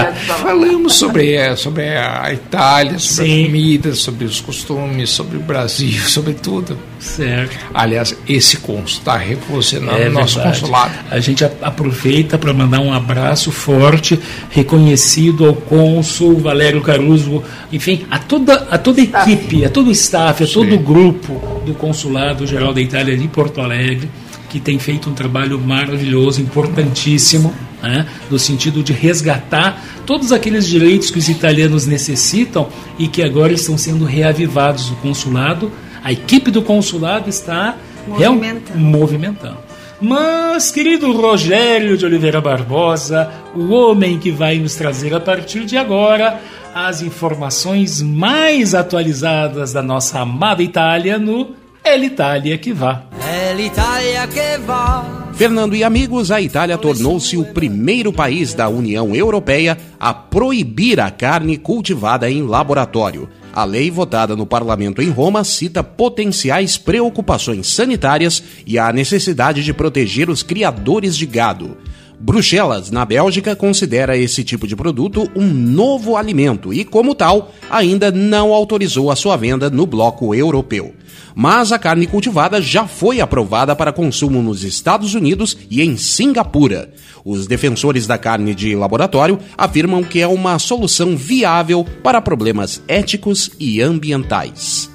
[0.40, 3.42] Falamos sobre, é, sobre a Itália, sobre Sim.
[3.42, 6.78] a comida, sobre os costumes, sobre o Brasil, sobre tudo.
[6.98, 7.56] Certo.
[7.72, 10.60] Aliás, esse cônsul está revolucionando é o nosso verdade.
[10.60, 10.94] consulado.
[11.10, 14.18] A gente aproveita para mandar um abraço forte,
[14.50, 19.92] reconhecido ao cônsul Valério Caruso, enfim, a toda a toda a equipe, a todo o
[19.92, 20.52] staff, a Sim.
[20.52, 24.08] todo o grupo do Consulado Geral da Itália de Porto Alegre
[24.50, 31.10] que tem feito um trabalho maravilhoso, importantíssimo, né, no sentido de resgatar todos aqueles direitos
[31.10, 34.90] que os italianos necessitam e que agora estão sendo reavivados.
[34.90, 35.70] O consulado,
[36.02, 37.76] a equipe do consulado está
[38.06, 38.78] movimentando.
[38.78, 39.58] movimentando.
[40.00, 45.76] Mas, querido Rogério de Oliveira Barbosa, o homem que vai nos trazer a partir de
[45.76, 46.40] agora
[46.74, 53.04] as informações mais atualizadas da nossa amada Itália no é l'Italia que vá.
[53.26, 55.04] É l'Italia que vá.
[55.34, 61.10] Fernando e amigos, a Itália tornou-se o primeiro país da União Europeia a proibir a
[61.10, 63.28] carne cultivada em laboratório.
[63.52, 69.72] A lei votada no parlamento em Roma cita potenciais preocupações sanitárias e a necessidade de
[69.72, 71.76] proteger os criadores de gado.
[72.20, 78.12] Bruxelas, na Bélgica, considera esse tipo de produto um novo alimento e, como tal, ainda
[78.12, 80.94] não autorizou a sua venda no bloco europeu
[81.34, 86.92] mas a carne cultivada já foi aprovada para consumo nos Estados Unidos e em Singapura.
[87.24, 93.50] Os defensores da carne de laboratório afirmam que é uma solução viável para problemas éticos
[93.58, 94.90] e ambientais.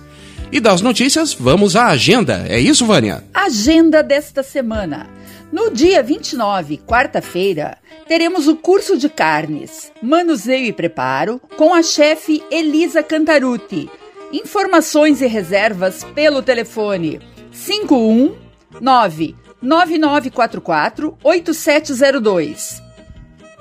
[0.51, 2.45] E das notícias, vamos à agenda.
[2.47, 3.23] É isso, Vânia?
[3.33, 5.14] Agenda desta semana.
[5.51, 7.77] No dia 29, quarta-feira,
[8.07, 13.89] teremos o curso de carnes, manuseio e preparo com a chefe Elisa Cantaruti
[14.35, 17.21] Informações e reservas pelo telefone
[17.51, 22.83] 519 9944 8702.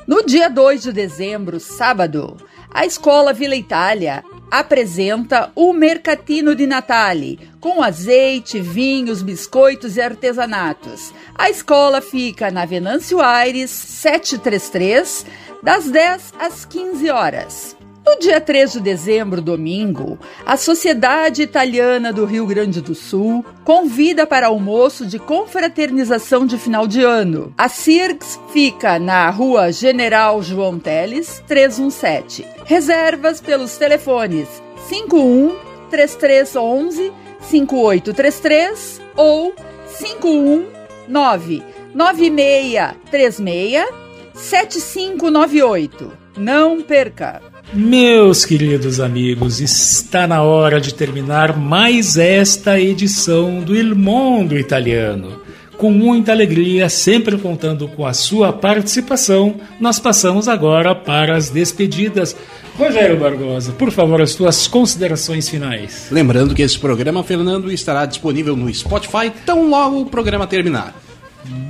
[0.04, 2.36] No dia 2 de dezembro, sábado,
[2.74, 11.14] a Escola Vila Itália apresenta o Mercatino de Natale, com azeite, vinhos, biscoitos e artesanatos.
[11.36, 15.24] A escola fica na Venâncio Aires 733,
[15.62, 17.76] das 10 às 15 horas.
[18.06, 24.26] No dia 3 de dezembro, domingo, a Sociedade Italiana do Rio Grande do Sul convida
[24.26, 27.54] para almoço de confraternização de final de ano.
[27.56, 32.46] A CIRGS fica na rua General João Teles, 317.
[32.66, 34.48] Reservas pelos telefones
[34.86, 35.56] 51
[35.88, 39.54] 3311 5833 ou
[39.98, 41.62] 519
[41.94, 43.86] 9636
[44.34, 46.12] 7598.
[46.36, 47.53] Não perca!
[47.74, 55.40] Meus queridos amigos, está na hora de terminar mais esta edição do Il Mondo Italiano.
[55.76, 62.36] Com muita alegria, sempre contando com a sua participação, nós passamos agora para as despedidas.
[62.78, 66.06] Rogério Barbosa, por favor, as suas considerações finais.
[66.12, 70.94] Lembrando que esse programa, Fernando, estará disponível no Spotify tão logo o programa terminar.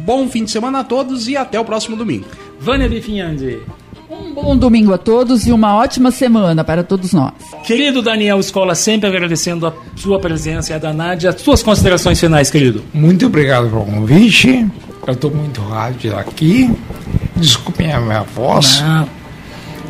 [0.05, 2.27] Bom fim de semana a todos e até o próximo domingo.
[2.61, 3.61] Vânia Bifinhandi.
[4.35, 7.33] Bom domingo a todos e uma ótima semana para todos nós.
[7.65, 11.31] Querido Daniel Escola, sempre agradecendo a sua presença e a da Nádia.
[11.39, 12.83] Suas considerações finais, querido.
[12.93, 14.67] Muito obrigado pelo convite.
[15.07, 16.69] Eu estou muito rádio aqui.
[17.37, 18.81] Desculpem a minha voz.
[18.81, 19.09] Não.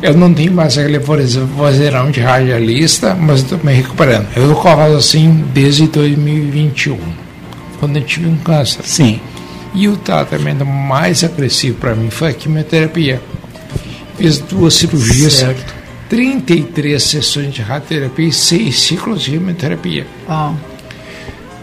[0.03, 4.27] Eu não tenho mais aquele vozeirão de radialista, mas estou me recuperando.
[4.35, 6.99] Eu estou com a voz assim desde 2021,
[7.79, 8.83] quando eu tive um câncer.
[8.83, 9.19] Sim.
[9.73, 13.19] E o tratamento mais agressivo para mim foi a quimioterapia.
[14.17, 15.73] Fiz duas cirurgias, Certo.
[16.09, 20.05] 33 sessões de radioterapia e 6 ciclos de quimioterapia.
[20.27, 20.53] Ó,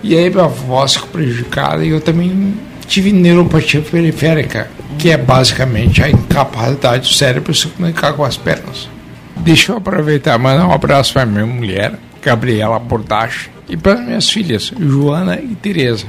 [0.02, 2.54] E aí minha voz ficou prejudicada e eu também
[2.88, 8.88] tive neuropatia periférica, que é basicamente a incapacidade do cérebro se comunicar com as pernas.
[9.36, 14.28] Deixa eu aproveitar e mandar um abraço para minha mulher, Gabriela Bordache, e para minhas
[14.28, 16.06] filhas, Joana e Tereza.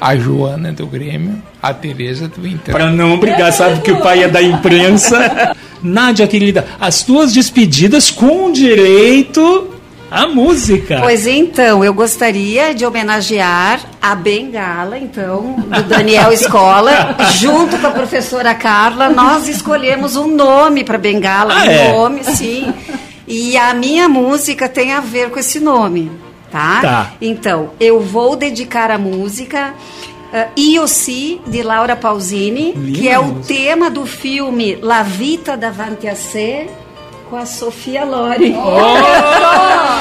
[0.00, 2.72] A Joana é do Grêmio, a Tereza do Inter.
[2.72, 5.56] Para não brigar, sabe que o pai é da imprensa.
[5.82, 9.74] Nádia, querida, as tuas despedidas com direito
[10.10, 10.98] à música.
[11.00, 17.90] Pois então, eu gostaria de homenagear a Bengala, então, do Daniel Escola, junto com a
[17.90, 21.92] professora Carla, nós escolhemos um nome para Bengala, Ah, um é?
[21.92, 22.72] nome, sim.
[23.26, 26.10] E a minha música tem a ver com esse nome,
[26.50, 26.80] tá?
[26.80, 27.12] Tá.
[27.20, 29.74] Então, eu vou dedicar a música
[30.32, 35.56] uh, Io Si, de Laura Pausini, Linda que é o tema do filme La Vita
[35.56, 36.68] Davanti a Sé,
[37.28, 38.54] com a Sofia Loren.
[38.56, 39.98] Olha!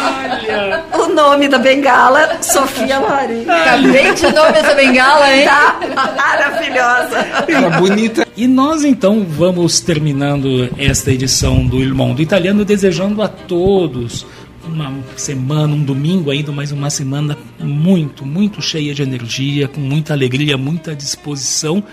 [0.97, 3.43] O nome da bengala, Sofia Loren.
[3.49, 5.45] acabei de nome essa bengala, hein?
[5.45, 7.17] Tá maravilhosa.
[7.47, 8.28] Ela é bonita.
[8.36, 14.25] E nós então vamos terminando esta edição do Il Mondo Italiano, desejando a todos
[14.70, 20.13] uma semana, um domingo ainda, mas uma semana muito, muito cheia de energia, com muita
[20.13, 21.84] alegria, muita disposição.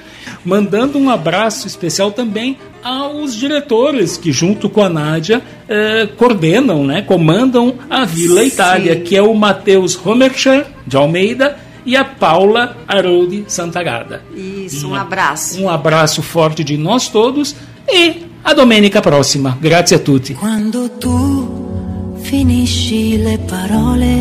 [0.45, 7.03] Mandando um abraço especial também aos diretores que, junto com a Nádia, eh, coordenam, né,
[7.03, 8.47] comandam a Vila Sim.
[8.49, 11.57] Itália, que é o Matheus Homercher de Almeida
[11.87, 14.23] e a Paula Haroldi Santagada.
[14.35, 15.63] Isso, um abraço.
[15.63, 17.55] Um abraço forte de nós todos
[17.89, 19.57] e a domenica próxima.
[19.61, 20.35] Grazie a tutti.
[20.35, 21.64] Quando tu
[22.35, 24.15] finisci le parole,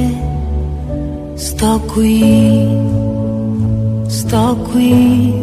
[1.34, 2.68] sto qui,
[4.05, 5.34] sto qui.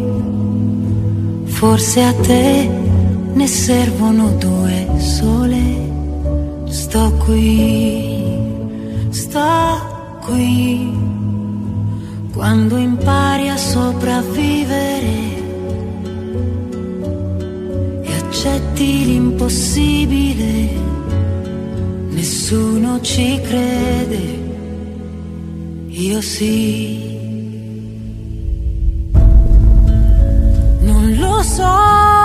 [1.43, 2.69] Forse a te
[3.33, 5.63] ne servono due sole.
[6.67, 8.23] Sto qui,
[9.09, 9.49] sto
[10.25, 10.89] qui.
[12.31, 15.15] Quando impari a sopravvivere
[18.07, 20.90] e accetti l'impossibile,
[22.21, 24.23] nessuno ci crede,
[25.87, 27.09] io sì.
[30.81, 32.20] Non lo so,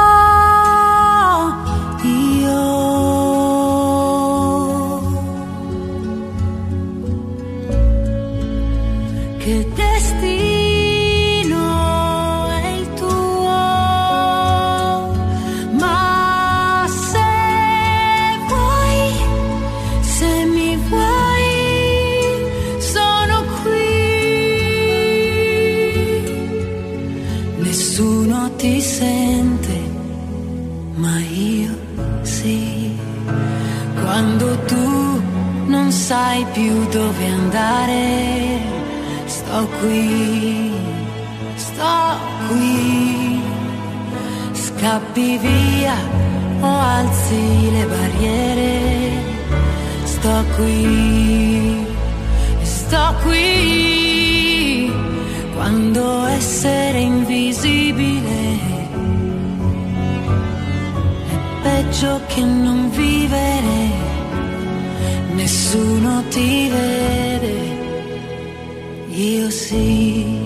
[36.56, 38.60] più dove andare,
[39.26, 40.72] sto qui,
[41.54, 42.16] sto
[42.48, 43.42] qui.
[44.52, 45.96] Scappi via
[46.60, 48.70] o alzi le barriere,
[50.04, 51.86] sto qui,
[52.62, 54.90] sto qui,
[55.54, 58.58] quando essere invisibile
[61.28, 64.05] è peggio che non vivere,
[65.36, 67.56] nessuno ti vede,
[69.08, 70.45] io sì.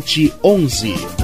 [0.00, 1.18] 51994002711.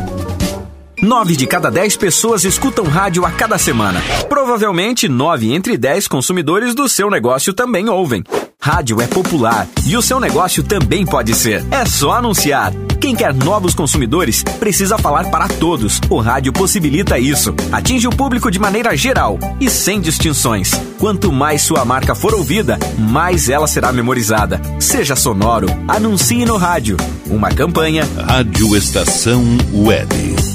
[1.03, 4.01] Nove de cada dez pessoas escutam rádio a cada semana.
[4.29, 8.25] Provavelmente, nove entre dez consumidores do seu negócio também ouvem.
[8.65, 11.63] Rádio é popular e o seu negócio também pode ser.
[11.71, 12.73] É só anunciar.
[12.99, 16.01] Quem quer novos consumidores precisa falar para todos.
[16.09, 17.55] O rádio possibilita isso.
[17.71, 20.71] Atinge o público de maneira geral e sem distinções.
[20.99, 24.59] Quanto mais sua marca for ouvida, mais ela será memorizada.
[24.81, 26.97] Seja sonoro, anuncie no rádio.
[27.27, 28.09] Uma campanha.
[28.27, 30.54] Rádio Estação Web.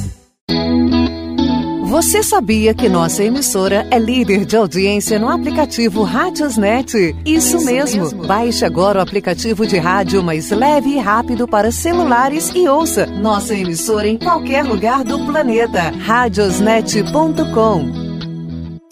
[1.90, 7.16] Você sabia que nossa emissora é líder de audiência no aplicativo Rádiosnet?
[7.26, 8.28] Isso mesmo.
[8.28, 13.56] Baixe agora o aplicativo de rádio mais leve e rápido para celulares e ouça nossa
[13.56, 15.92] emissora em qualquer lugar do planeta.
[16.00, 17.99] Radiosnet.com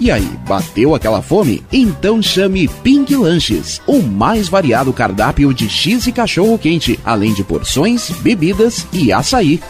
[0.00, 1.60] E aí, bateu aquela fome?
[1.72, 7.42] Então chame Pink Lanches, o mais variado cardápio de X e cachorro quente, além de
[7.42, 9.60] porções, bebidas e açaí.